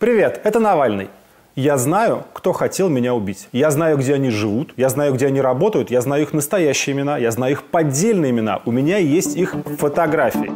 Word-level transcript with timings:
Привет, 0.00 0.40
это 0.44 0.60
Навальный. 0.60 1.10
Я 1.56 1.76
знаю, 1.76 2.24
кто 2.32 2.54
хотел 2.54 2.88
меня 2.88 3.12
убить. 3.12 3.48
Я 3.52 3.70
знаю, 3.70 3.98
где 3.98 4.14
они 4.14 4.30
живут, 4.30 4.72
я 4.78 4.88
знаю, 4.88 5.12
где 5.12 5.26
они 5.26 5.42
работают, 5.42 5.90
я 5.90 6.00
знаю 6.00 6.22
их 6.22 6.32
настоящие 6.32 6.96
имена, 6.96 7.18
я 7.18 7.30
знаю 7.30 7.52
их 7.52 7.64
поддельные 7.64 8.30
имена. 8.30 8.62
У 8.64 8.72
меня 8.72 8.96
есть 8.96 9.36
их 9.36 9.54
фотографии. 9.76 10.50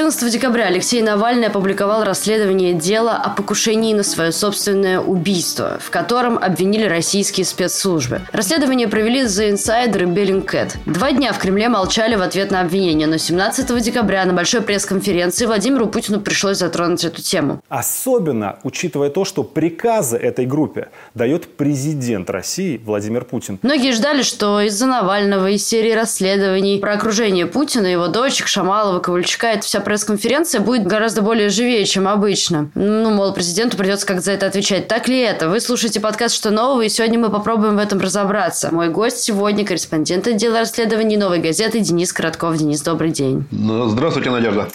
14 0.00 0.32
декабря 0.32 0.64
Алексей 0.64 1.02
Навальный 1.02 1.48
опубликовал 1.48 2.04
расследование 2.04 2.72
дела 2.72 3.18
о 3.18 3.28
покушении 3.28 3.92
на 3.92 4.02
свое 4.02 4.32
собственное 4.32 4.98
убийство, 4.98 5.78
в 5.78 5.90
котором 5.90 6.38
обвинили 6.38 6.84
российские 6.84 7.44
спецслужбы. 7.44 8.22
Расследование 8.32 8.88
провели 8.88 9.24
The 9.24 9.52
Insider 9.52 10.04
и 10.04 10.06
Bellingcat. 10.06 10.78
Два 10.86 11.12
дня 11.12 11.34
в 11.34 11.38
Кремле 11.38 11.68
молчали 11.68 12.14
в 12.14 12.22
ответ 12.22 12.50
на 12.50 12.62
обвинение, 12.62 13.06
но 13.06 13.18
17 13.18 13.82
декабря 13.82 14.24
на 14.24 14.32
большой 14.32 14.62
пресс-конференции 14.62 15.44
Владимиру 15.44 15.86
Путину 15.86 16.22
пришлось 16.22 16.56
затронуть 16.56 17.04
эту 17.04 17.20
тему. 17.20 17.60
Особенно 17.68 18.58
учитывая 18.62 19.10
то, 19.10 19.26
что 19.26 19.42
приказы 19.42 20.16
этой 20.16 20.46
группе 20.46 20.88
дает 21.14 21.58
президент 21.58 22.30
России 22.30 22.80
Владимир 22.82 23.26
Путин. 23.26 23.58
Многие 23.60 23.92
ждали, 23.92 24.22
что 24.22 24.62
из-за 24.62 24.86
Навального, 24.86 25.50
из 25.50 25.68
серии 25.68 25.92
расследований 25.92 26.78
про 26.78 26.94
окружение 26.94 27.44
Путина, 27.44 27.86
его 27.86 28.08
дочек, 28.08 28.46
Шамалова, 28.46 29.00
Ковальчука, 29.00 29.48
это 29.48 29.66
вся 29.66 29.80
пресс-конференция 29.90 30.60
будет 30.60 30.86
гораздо 30.86 31.20
более 31.20 31.48
живее, 31.48 31.84
чем 31.84 32.06
обычно. 32.06 32.70
Ну, 32.76 33.10
мол, 33.10 33.34
президенту 33.34 33.76
придется 33.76 34.06
как 34.06 34.20
за 34.20 34.30
это 34.30 34.46
отвечать. 34.46 34.86
Так 34.86 35.08
ли 35.08 35.18
это? 35.18 35.48
Вы 35.48 35.58
слушаете 35.58 35.98
подкаст 35.98 36.36
«Что 36.36 36.52
нового?» 36.52 36.82
и 36.82 36.88
сегодня 36.88 37.18
мы 37.18 37.28
попробуем 37.28 37.74
в 37.74 37.80
этом 37.80 37.98
разобраться. 37.98 38.72
Мой 38.72 38.88
гость 38.88 39.18
сегодня– 39.18 39.64
корреспондент 39.66 40.28
отдела 40.28 40.60
расследований 40.60 41.16
«Новой 41.16 41.40
газеты» 41.40 41.80
Денис 41.80 42.12
Коротков. 42.12 42.56
Денис, 42.56 42.80
добрый 42.82 43.10
день. 43.10 43.46
Ну, 43.50 43.88
здравствуйте, 43.88 44.30
Надежда. 44.30 44.68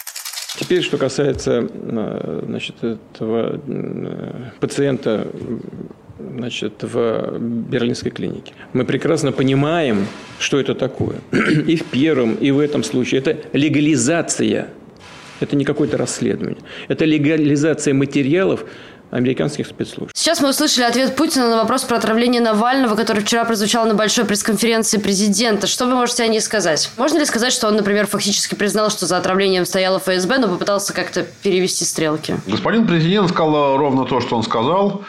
Теперь, 0.60 0.82
что 0.82 0.98
касается 0.98 1.66
э, 1.66 2.42
значит, 2.44 2.76
этого 2.84 3.58
э, 3.66 4.32
пациента 4.60 5.28
значит, 6.18 6.82
в 6.82 7.38
берлинской 7.38 8.10
клинике. 8.10 8.52
Мы 8.74 8.84
прекрасно 8.84 9.32
понимаем, 9.32 10.06
что 10.38 10.60
это 10.60 10.74
такое. 10.74 11.16
И 11.66 11.76
в 11.76 11.84
первом, 11.84 12.34
и 12.34 12.50
в 12.50 12.58
этом 12.58 12.84
случае. 12.84 13.20
Это 13.20 13.38
легализация 13.54 14.68
это 15.40 15.56
не 15.56 15.64
какое-то 15.64 15.96
расследование. 15.96 16.62
Это 16.88 17.04
легализация 17.04 17.94
материалов, 17.94 18.64
американских 19.10 19.66
спецслужб. 19.66 20.10
Сейчас 20.14 20.40
мы 20.40 20.50
услышали 20.50 20.84
ответ 20.84 21.16
Путина 21.16 21.48
на 21.48 21.56
вопрос 21.58 21.84
про 21.84 21.96
отравление 21.96 22.40
Навального, 22.40 22.96
который 22.96 23.22
вчера 23.22 23.44
прозвучал 23.44 23.86
на 23.86 23.94
большой 23.94 24.24
пресс-конференции 24.24 24.98
президента. 24.98 25.66
Что 25.66 25.86
вы 25.86 25.94
можете 25.94 26.24
о 26.24 26.28
ней 26.28 26.40
сказать? 26.40 26.90
Можно 26.96 27.18
ли 27.18 27.24
сказать, 27.24 27.52
что 27.52 27.68
он, 27.68 27.76
например, 27.76 28.06
фактически 28.06 28.54
признал, 28.54 28.90
что 28.90 29.06
за 29.06 29.16
отравлением 29.16 29.64
стояла 29.64 29.98
ФСБ, 29.98 30.38
но 30.38 30.48
попытался 30.48 30.92
как-то 30.92 31.24
перевести 31.42 31.84
стрелки? 31.84 32.36
Господин 32.46 32.86
президент 32.86 33.30
сказал 33.30 33.76
ровно 33.76 34.04
то, 34.04 34.20
что 34.20 34.36
он 34.36 34.42
сказал. 34.42 35.04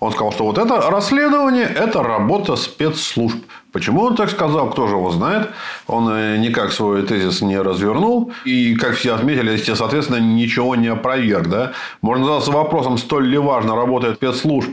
Он 0.00 0.12
сказал, 0.12 0.32
что 0.32 0.44
вот 0.44 0.58
это 0.58 0.90
расследование– 0.90 1.64
это 1.76 2.02
работа 2.02 2.56
спецслужб. 2.56 3.36
Почему 3.74 4.02
он 4.02 4.14
так 4.14 4.30
сказал, 4.30 4.70
кто 4.70 4.86
же 4.86 4.94
его 4.94 5.10
знает. 5.10 5.50
Он 5.88 6.08
э, 6.08 6.36
никак 6.36 6.70
свой 6.70 7.02
тезис 7.02 7.42
не 7.42 7.58
развернул. 7.58 8.30
И, 8.44 8.76
как 8.76 8.94
все 8.94 9.16
отметили, 9.16 9.56
соответственно, 9.56 10.20
ничего 10.20 10.76
не 10.76 10.86
опроверг. 10.86 11.48
Да? 11.48 11.72
Можно 12.00 12.26
задаться 12.26 12.52
вопросом, 12.52 12.98
столь 12.98 13.26
ли 13.26 13.36
важно 13.36 13.74
работает 13.74 14.14
спецслужб 14.18 14.70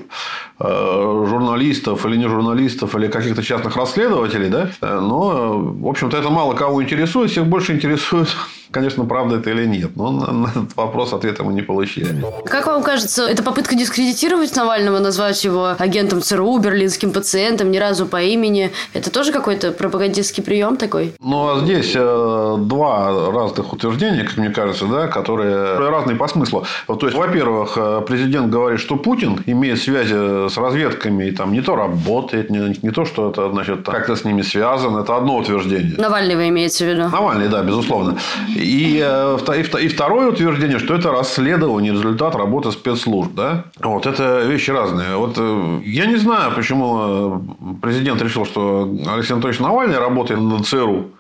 журналистов 1.28 2.06
или 2.06 2.18
не 2.18 2.28
журналистов, 2.28 2.96
или 2.96 3.08
каких-то 3.08 3.44
частных 3.44 3.76
расследователей. 3.76 4.50
Да? 4.50 4.70
Э, 4.82 5.00
но, 5.00 5.60
в 5.60 5.88
общем-то, 5.88 6.18
это 6.18 6.30
мало 6.30 6.54
кого 6.54 6.84
интересует. 6.84 7.32
Всех 7.32 7.46
больше 7.46 7.74
интересует 7.74 8.30
конечно, 8.72 9.06
правда 9.06 9.36
это 9.38 9.50
или 9.52 9.66
нет. 9.66 9.96
Но 9.96 10.12
на, 10.12 10.48
этот 10.48 10.76
вопрос 10.76 11.14
ответа 11.14 11.44
мы 11.44 11.54
не 11.54 11.62
получили. 11.62 12.24
Как 12.46 12.68
вам 12.68 12.84
кажется, 12.84 13.28
это 13.28 13.44
попытка 13.44 13.76
дискредитировать 13.76 14.56
Навального, 14.56 15.00
назвать 15.00 15.44
его 15.44 15.76
агентом 15.78 16.22
ЦРУ, 16.22 16.58
берлинским 16.58 17.12
пациентом, 17.12 17.72
ни 17.72 17.78
разу 17.78 18.06
по 18.06 18.22
имени? 18.22 18.72
Это 18.94 19.12
тоже 19.12 19.32
какой-то 19.32 19.72
пропагандистский 19.72 20.44
прием 20.44 20.78
такой? 20.78 21.14
Ну, 21.20 21.56
а 21.56 21.60
здесь 21.60 21.92
э, 21.96 22.56
два 22.60 23.32
разных 23.32 23.74
утверждения, 23.74 24.24
как 24.24 24.38
мне 24.38 24.50
кажется, 24.50 24.86
да, 24.86 25.08
которые 25.08 25.78
разные 25.78 26.16
по 26.16 26.28
смыслу. 26.28 26.66
То 26.88 27.06
есть, 27.06 27.18
во-первых, 27.18 27.74
э, 27.76 28.02
президент 28.08 28.50
говорит, 28.50 28.80
что 28.80 28.96
Путин 28.96 29.44
имеет 29.46 29.82
связи 29.82 30.50
с 30.52 30.58
разведками, 30.58 31.26
и 31.26 31.32
там 31.32 31.52
не 31.52 31.62
то 31.62 31.76
работает, 31.76 32.50
не, 32.50 32.78
не 32.82 32.92
то, 32.92 33.06
что 33.06 33.30
это, 33.30 33.52
значит, 33.52 33.86
как-то 33.86 34.16
с 34.16 34.24
ними 34.26 34.42
связано. 34.42 35.00
Это 35.00 35.18
одно 35.18 35.38
утверждение. 35.38 35.96
Навальный 35.98 36.36
вы 36.36 36.50
имеете 36.50 36.86
в 36.86 36.90
виду? 36.90 37.10
Навальный, 37.10 37.48
да, 37.50 37.64
безусловно. 37.64 38.18
И, 38.56 39.02
э, 39.04 39.38
и 39.82 39.88
второе 39.88 40.28
утверждение, 40.28 40.80
что 40.80 40.94
это 40.96 41.12
расследование, 41.12 41.94
результат 41.94 42.36
работы 42.36 42.72
спецслужб. 42.72 43.34
Да? 43.34 43.66
Вот 43.80 44.06
это 44.06 44.42
вещи 44.42 44.72
разные. 44.72 45.16
Вот 45.16 45.36
э, 45.38 45.80
я 45.86 46.06
не 46.06 46.18
знаю, 46.18 46.52
почему 46.56 47.44
президент 47.82 48.22
решил, 48.22 48.46
что 48.46 48.90
Алексей 49.14 49.34
Анатольевич 49.34 49.60
Навальный 49.60 50.00
работает 50.00 50.40
на 50.42 50.64
ЦРУ. 50.64 51.12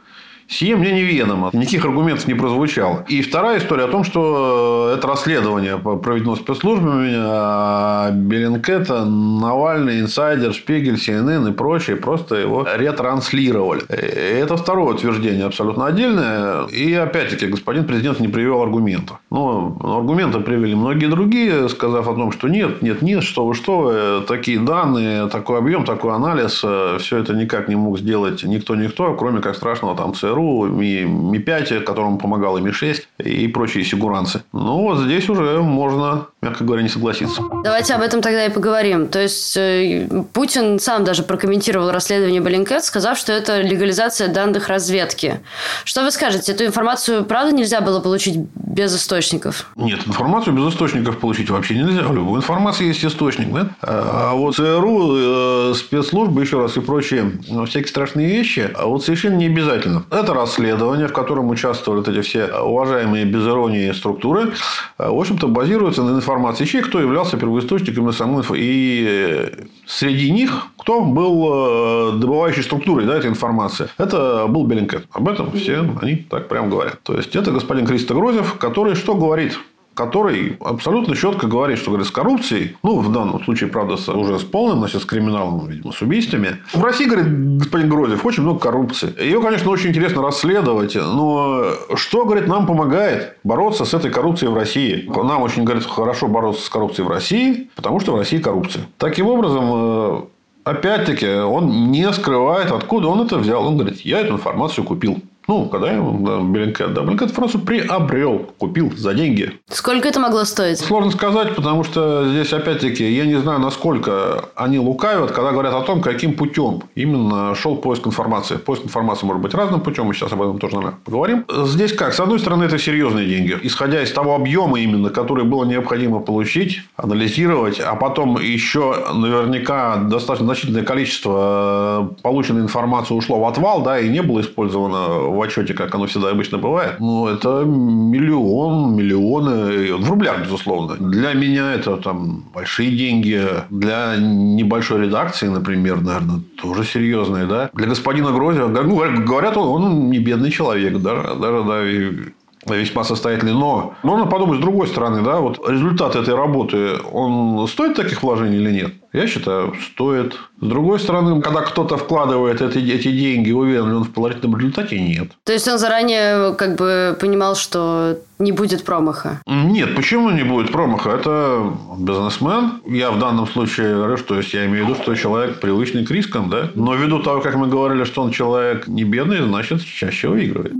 Сие 0.51 0.75
мне 0.75 0.91
неведомо. 0.91 1.49
Никаких 1.53 1.85
аргументов 1.85 2.27
не 2.27 2.33
прозвучало. 2.33 3.05
И 3.07 3.21
вторая 3.21 3.59
история 3.59 3.85
о 3.85 3.87
том, 3.87 4.03
что 4.03 4.93
это 4.93 5.07
расследование 5.07 5.77
проведено 5.77 6.35
спецслужбами, 6.35 7.13
а 7.17 8.11
Беллинкета, 8.11 9.05
Навальный, 9.05 10.01
Инсайдер, 10.01 10.53
Шпигель, 10.53 10.95
CNN 10.95 11.49
и 11.49 11.53
прочие 11.53 11.95
просто 11.95 12.35
его 12.35 12.67
ретранслировали. 12.75 13.83
Это 13.87 14.57
второе 14.57 14.95
утверждение 14.95 15.45
абсолютно 15.45 15.85
отдельное. 15.85 16.65
И 16.65 16.93
опять-таки 16.95 17.47
господин 17.47 17.85
президент 17.85 18.19
не 18.19 18.27
привел 18.27 18.61
аргументов. 18.61 19.19
Но 19.29 19.77
аргументы 19.81 20.41
привели 20.41 20.75
многие 20.75 21.07
другие, 21.07 21.69
сказав 21.69 22.09
о 22.09 22.13
том, 22.13 22.33
что 22.33 22.49
нет, 22.49 22.81
нет, 22.81 23.01
нет, 23.01 23.23
что 23.23 23.45
вы, 23.45 23.53
что 23.53 23.79
вы, 23.79 24.25
такие 24.27 24.59
данные, 24.59 25.29
такой 25.29 25.59
объем, 25.59 25.85
такой 25.85 26.13
анализ, 26.13 26.55
все 26.55 27.17
это 27.17 27.33
никак 27.33 27.69
не 27.69 27.75
мог 27.75 27.97
сделать 27.97 28.43
никто-никто, 28.43 29.13
кроме 29.13 29.39
как 29.39 29.55
страшного 29.55 29.95
там 29.95 30.13
ЦРУ 30.13 30.40
ЦРУ, 30.41 30.67
Ми, 30.67 31.05
Ми-5, 31.05 31.81
которому 31.81 32.17
помогал 32.17 32.57
и 32.57 32.61
Ми-6 32.61 33.03
и 33.19 33.47
прочие 33.47 33.83
сигуранцы. 33.83 34.41
Ну, 34.53 34.81
вот 34.81 34.99
здесь 34.99 35.29
уже 35.29 35.61
можно, 35.61 36.27
мягко 36.41 36.63
говоря, 36.63 36.83
не 36.83 36.89
согласиться. 36.89 37.41
Давайте 37.63 37.93
об 37.93 38.01
этом 38.01 38.21
тогда 38.21 38.45
и 38.45 38.49
поговорим. 38.49 39.07
То 39.07 39.19
есть, 39.19 39.57
э, 39.57 40.07
Путин 40.33 40.79
сам 40.79 41.03
даже 41.03 41.23
прокомментировал 41.23 41.91
расследование 41.91 42.41
Блинкет, 42.41 42.83
сказав, 42.83 43.17
что 43.17 43.33
это 43.33 43.61
легализация 43.61 44.27
данных 44.27 44.69
разведки. 44.69 45.39
Что 45.85 46.03
вы 46.03 46.11
скажете? 46.11 46.51
Эту 46.51 46.65
информацию, 46.65 47.23
правда, 47.25 47.55
нельзя 47.55 47.81
было 47.81 47.99
получить 47.99 48.39
без 48.71 48.95
источников? 48.95 49.67
Нет, 49.75 50.07
информацию 50.07 50.55
без 50.55 50.73
источников 50.73 51.19
получить 51.19 51.49
вообще 51.49 51.75
нельзя. 51.75 52.07
У 52.07 52.13
любой 52.13 52.39
информации 52.39 52.87
есть 52.87 53.03
источник. 53.03 53.51
Да? 53.53 53.69
А 53.81 54.33
вот 54.33 54.55
ЦРУ, 54.55 55.71
э, 55.71 55.73
спецслужбы, 55.75 56.41
еще 56.41 56.59
раз, 56.59 56.77
и 56.77 56.79
прочие 56.79 57.31
ну, 57.49 57.65
всякие 57.65 57.89
страшные 57.89 58.27
вещи, 58.27 58.69
а 58.73 58.85
вот 58.85 59.03
совершенно 59.03 59.35
не 59.35 59.47
обязательно. 59.47 60.03
Это 60.09 60.33
расследование, 60.33 61.07
в 61.07 61.13
котором 61.13 61.49
участвовали 61.49 61.99
вот 61.99 62.07
эти 62.07 62.21
все 62.21 62.45
уважаемые 62.45 63.25
без 63.25 63.45
иронии 63.45 63.91
структуры, 63.91 64.53
э, 64.97 65.09
в 65.09 65.19
общем-то, 65.19 65.47
базируется 65.47 66.03
на 66.03 66.15
информации 66.15 66.65
чьей, 66.65 66.81
кто 66.83 66.99
являлся 66.99 67.37
первоисточником 67.37 68.05
на 68.05 68.11
самой 68.11 68.39
инфо. 68.39 68.55
И 68.55 69.05
э, 69.07 69.65
среди 69.85 70.31
них 70.31 70.67
кто 70.77 71.01
был 71.01 72.13
э, 72.13 72.19
добывающей 72.19 72.63
структурой 72.63 73.05
да, 73.05 73.15
этой 73.15 73.29
информации? 73.29 73.87
Это 73.97 74.47
был 74.47 74.65
Беллинкет. 74.65 75.05
Об 75.11 75.27
этом 75.27 75.51
все 75.51 75.87
они 76.01 76.15
так 76.15 76.47
прямо 76.47 76.69
говорят. 76.69 77.01
То 77.03 77.15
есть, 77.15 77.35
это 77.35 77.51
господин 77.51 77.85
Христо 77.85 78.15
Грозев, 78.15 78.57
который 78.61 78.95
что 78.95 79.15
говорит? 79.15 79.59
который 79.93 80.57
абсолютно 80.61 81.15
четко 81.15 81.47
говорит, 81.47 81.77
что 81.77 81.91
говорит, 81.91 82.07
с 82.07 82.11
коррупцией, 82.11 82.77
ну, 82.81 82.99
в 82.99 83.11
данном 83.11 83.43
случае, 83.43 83.69
правда, 83.69 83.95
уже 84.13 84.39
с 84.39 84.43
полным, 84.43 84.79
значит, 84.79 85.01
с 85.01 85.05
криминалом, 85.05 85.67
видимо, 85.67 85.91
с 85.91 86.01
убийствами. 86.01 86.57
В 86.73 86.81
России, 86.81 87.05
говорит 87.05 87.57
господин 87.57 87.89
Грозев, 87.89 88.25
очень 88.25 88.43
много 88.43 88.59
коррупции. 88.59 89.13
Ее, 89.21 89.41
конечно, 89.41 89.69
очень 89.69 89.89
интересно 89.89 90.21
расследовать, 90.21 90.95
но 90.95 91.65
что, 91.95 92.25
говорит, 92.25 92.47
нам 92.47 92.65
помогает 92.67 93.37
бороться 93.43 93.83
с 93.83 93.93
этой 93.93 94.09
коррупцией 94.11 94.49
в 94.51 94.55
России? 94.55 95.09
Нам 95.13 95.41
очень, 95.41 95.65
говорит, 95.65 95.85
хорошо 95.85 96.27
бороться 96.27 96.65
с 96.65 96.69
коррупцией 96.69 97.05
в 97.05 97.09
России, 97.09 97.69
потому 97.75 97.99
что 97.99 98.13
в 98.13 98.17
России 98.17 98.37
коррупция. 98.37 98.85
Таким 98.97 99.27
образом, 99.27 99.65
э, 99.73 100.21
опять-таки, 100.63 101.27
он 101.27 101.91
не 101.91 102.11
скрывает, 102.13 102.71
откуда 102.71 103.09
он 103.09 103.25
это 103.25 103.37
взял. 103.37 103.67
Он 103.67 103.77
говорит, 103.77 104.01
я 104.01 104.21
эту 104.21 104.35
информацию 104.35 104.85
купил. 104.85 105.21
Ну, 105.51 105.65
когда 105.65 105.91
я 105.91 105.99
да, 105.99 106.39
Bellingcat, 106.39 106.93
да, 106.93 107.01
Bellingcat 107.01 107.31
информацию 107.31 107.63
приобрел, 107.63 108.47
купил 108.57 108.89
за 108.95 109.13
деньги. 109.13 109.51
Сколько 109.67 110.07
это 110.07 110.17
могло 110.17 110.45
стоить? 110.45 110.79
Сложно 110.79 111.11
сказать, 111.11 111.55
потому 111.55 111.83
что 111.83 112.25
здесь, 112.29 112.53
опять-таки, 112.53 113.11
я 113.11 113.25
не 113.25 113.35
знаю, 113.35 113.59
насколько 113.59 114.45
они 114.55 114.79
лукавят, 114.79 115.31
когда 115.31 115.51
говорят 115.51 115.73
о 115.73 115.81
том, 115.81 116.01
каким 116.01 116.35
путем 116.35 116.83
именно 116.95 117.53
шел 117.53 117.75
поиск 117.75 118.07
информации. 118.07 118.55
Поиск 118.55 118.85
информации 118.85 119.25
может 119.25 119.41
быть 119.41 119.53
разным 119.53 119.81
путем, 119.81 120.05
мы 120.05 120.13
сейчас 120.13 120.31
об 120.31 120.41
этом 120.41 120.57
тоже 120.57 120.75
наверное, 120.77 120.99
поговорим. 121.03 121.43
Здесь 121.65 121.91
как? 121.91 122.13
С 122.13 122.21
одной 122.21 122.39
стороны, 122.39 122.63
это 122.63 122.77
серьезные 122.77 123.27
деньги. 123.27 123.59
Исходя 123.63 124.01
из 124.01 124.11
того 124.13 124.35
объема 124.35 124.79
именно, 124.79 125.09
который 125.09 125.43
было 125.43 125.65
необходимо 125.65 126.21
получить, 126.21 126.79
анализировать, 126.95 127.81
а 127.81 127.95
потом 127.95 128.39
еще 128.39 128.95
наверняка 129.13 129.97
достаточно 129.97 130.45
значительное 130.45 130.83
количество 130.83 132.15
полученной 132.21 132.61
информации 132.61 133.13
ушло 133.13 133.37
в 133.37 133.45
отвал, 133.45 133.81
да, 133.81 133.99
и 133.99 134.07
не 134.07 134.21
было 134.21 134.39
использовано 134.39 135.19
в 135.19 135.40
в 135.41 135.43
отчете, 135.43 135.73
как 135.73 135.95
оно 135.95 136.05
всегда 136.05 136.29
обычно 136.29 136.57
бывает. 136.57 136.99
Ну, 136.99 137.27
это 137.27 137.63
миллион, 137.65 138.95
миллионы. 138.95 139.93
В 139.95 140.09
рублях, 140.09 140.41
безусловно. 140.43 140.95
Для 140.97 141.33
меня 141.33 141.73
это 141.73 141.97
там 141.97 142.43
большие 142.53 142.91
деньги. 142.95 143.41
Для 143.69 144.15
небольшой 144.17 145.01
редакции, 145.05 145.47
например, 145.47 146.01
наверное, 146.01 146.41
тоже 146.61 146.83
серьезные. 146.83 147.45
Да? 147.45 147.69
Для 147.73 147.87
господина 147.87 148.31
Грозя, 148.31 148.67
ну, 148.67 148.95
говорят, 149.25 149.57
он, 149.57 149.83
он 149.83 150.09
не 150.09 150.19
бедный 150.19 150.51
человек. 150.51 150.97
Даже, 150.97 151.35
даже 151.35 151.63
да, 151.63 152.31
весьма 152.67 153.03
состоятельный. 153.03 153.53
Но 153.53 153.93
можно 154.03 154.25
подумать 154.25 154.59
с 154.59 154.61
другой 154.61 154.87
стороны, 154.87 155.21
да, 155.21 155.39
вот 155.39 155.59
результат 155.67 156.15
этой 156.15 156.35
работы, 156.35 156.97
он 157.11 157.67
стоит 157.67 157.95
таких 157.95 158.23
вложений 158.23 158.57
или 158.57 158.71
нет? 158.71 158.93
Я 159.13 159.27
считаю, 159.27 159.73
стоит. 159.93 160.35
С 160.61 160.65
другой 160.65 160.99
стороны, 160.99 161.41
когда 161.41 161.61
кто-то 161.61 161.97
вкладывает 161.97 162.61
эти, 162.61 162.77
эти 162.77 163.11
деньги, 163.11 163.51
уверен 163.51 163.89
ли 163.89 163.95
он 163.95 164.03
в 164.03 164.11
положительном 164.11 164.57
результате, 164.57 165.01
нет. 165.01 165.31
То 165.43 165.51
есть, 165.51 165.67
он 165.67 165.79
заранее 165.79 166.53
как 166.53 166.77
бы 166.77 167.17
понимал, 167.19 167.55
что 167.55 168.19
не 168.39 168.53
будет 168.53 168.85
промаха? 168.85 169.41
Нет, 169.47 169.95
почему 169.95 170.29
не 170.29 170.43
будет 170.43 170.71
промаха? 170.71 171.09
Это 171.09 171.73
бизнесмен. 171.97 172.81
Я 172.87 173.11
в 173.11 173.19
данном 173.19 173.47
случае 173.47 173.95
говорю, 173.95 174.17
что 174.17 174.37
есть, 174.37 174.53
я 174.53 174.65
имею 174.65 174.85
в 174.85 174.89
виду, 174.89 175.01
что 175.01 175.15
человек 175.15 175.59
привычный 175.59 176.05
к 176.05 176.11
рискам, 176.11 176.49
да? 176.49 176.69
Но 176.75 176.95
ввиду 176.95 177.19
того, 177.19 177.41
как 177.41 177.55
мы 177.55 177.67
говорили, 177.67 178.05
что 178.05 178.21
он 178.21 178.31
человек 178.31 178.87
не 178.87 179.03
бедный, 179.03 179.41
значит, 179.41 179.83
чаще 179.83 180.29
выигрывает. 180.29 180.73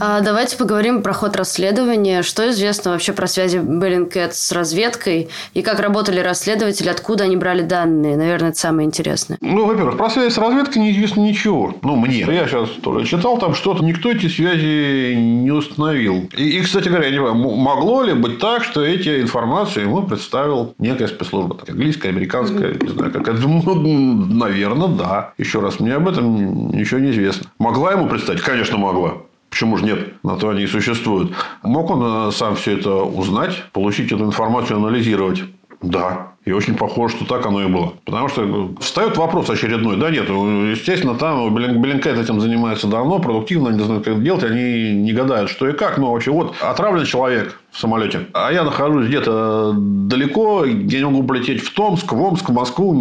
А 0.00 0.20
давайте 0.20 0.56
поговорим 0.56 1.02
про 1.02 1.12
ход 1.12 1.36
расследования. 1.36 2.22
Что 2.22 2.50
известно 2.50 2.92
вообще 2.92 3.12
про 3.12 3.26
связи 3.26 3.58
Bellingcat 3.58 4.32
с 4.32 4.52
разведкой? 4.52 5.28
И 5.54 5.62
как 5.62 5.80
работали 5.80 6.20
расследователи, 6.20 6.88
откуда 6.88 7.24
они 7.24 7.36
брали 7.36 7.62
данные? 7.62 8.16
Наверное, 8.16 8.50
это 8.50 8.58
самое 8.58 8.86
интересное. 8.86 9.38
Ну, 9.40 9.66
во-первых, 9.66 9.96
про 9.96 10.10
связь 10.10 10.34
с 10.34 10.38
разведкой 10.38 10.82
неизвестно 10.82 11.20
ничего. 11.20 11.74
Ну, 11.82 11.96
мне. 11.96 12.20
Я 12.20 12.46
сейчас 12.46 12.68
тоже 12.82 13.06
читал 13.06 13.38
там 13.38 13.54
что-то. 13.54 13.84
Никто 13.84 14.10
эти 14.10 14.28
связи 14.28 15.14
не 15.14 15.50
установил. 15.50 16.28
И, 16.36 16.58
и 16.58 16.60
кстати 16.62 16.88
говоря, 16.88 17.06
я 17.06 17.10
не 17.12 17.18
понимаю, 17.18 17.56
могло 17.56 18.02
ли 18.02 18.14
быть 18.14 18.38
так, 18.38 18.64
что 18.64 18.84
эти 18.84 19.20
информации 19.20 19.82
ему 19.82 20.02
представил 20.02 20.74
некая 20.78 21.08
спецслужба? 21.08 21.56
Так, 21.56 21.70
английская, 21.70 22.08
американская, 22.08 22.74
не 22.74 22.88
знаю, 22.88 23.12
какая-то. 23.12 23.40
Ну, 23.40 24.26
наверное, 24.26 24.88
да. 24.88 25.32
Еще 25.38 25.60
раз, 25.60 25.80
мне 25.80 25.94
об 25.94 26.08
этом 26.08 26.68
ничего 26.68 27.00
не 27.00 27.10
известно. 27.10 27.50
Могла 27.58 27.92
ему 27.92 28.08
представить? 28.08 28.42
Конечно, 28.42 28.78
могла. 28.78 29.14
Почему 29.54 29.76
же 29.76 29.84
нет? 29.84 30.24
На 30.24 30.36
то 30.36 30.48
они 30.48 30.64
и 30.64 30.66
существуют. 30.66 31.32
Мог 31.62 31.88
он 31.88 32.28
э, 32.28 32.32
сам 32.32 32.56
все 32.56 32.76
это 32.76 32.92
узнать, 32.92 33.62
получить 33.70 34.10
эту 34.10 34.24
информацию, 34.24 34.78
анализировать? 34.78 35.44
Да. 35.80 36.32
И 36.44 36.52
очень 36.52 36.74
похоже, 36.74 37.16
что 37.16 37.24
так 37.24 37.46
оно 37.46 37.62
и 37.62 37.66
было. 37.68 37.94
Потому 38.04 38.28
что 38.28 38.70
встает 38.80 39.16
вопрос 39.16 39.48
очередной. 39.48 39.96
Да, 39.96 40.10
нет, 40.10 40.28
ну, 40.28 40.64
естественно, 40.66 41.14
там 41.14 41.54
Блинкет 41.54 42.18
этим 42.18 42.38
занимается 42.38 42.86
давно, 42.86 43.18
продуктивно, 43.18 43.70
они 43.70 43.82
знают, 43.82 44.04
как 44.04 44.14
это 44.14 44.22
делать, 44.22 44.44
они 44.44 44.92
не 44.92 45.12
гадают, 45.12 45.50
что 45.50 45.66
и 45.68 45.72
как. 45.72 45.96
Но 45.96 46.12
вообще, 46.12 46.30
вот 46.32 46.54
отравлен 46.60 47.06
человек 47.06 47.58
в 47.70 47.78
самолете, 47.78 48.26
а 48.34 48.52
я 48.52 48.62
нахожусь 48.62 49.08
где-то 49.08 49.72
далеко, 49.74 50.66
я 50.66 50.98
не 50.98 51.04
могу 51.06 51.22
полететь 51.22 51.62
в 51.62 51.72
Томск, 51.72 52.12
в 52.12 52.20
Омск, 52.20 52.50
в 52.50 52.52
Москву, 52.52 52.92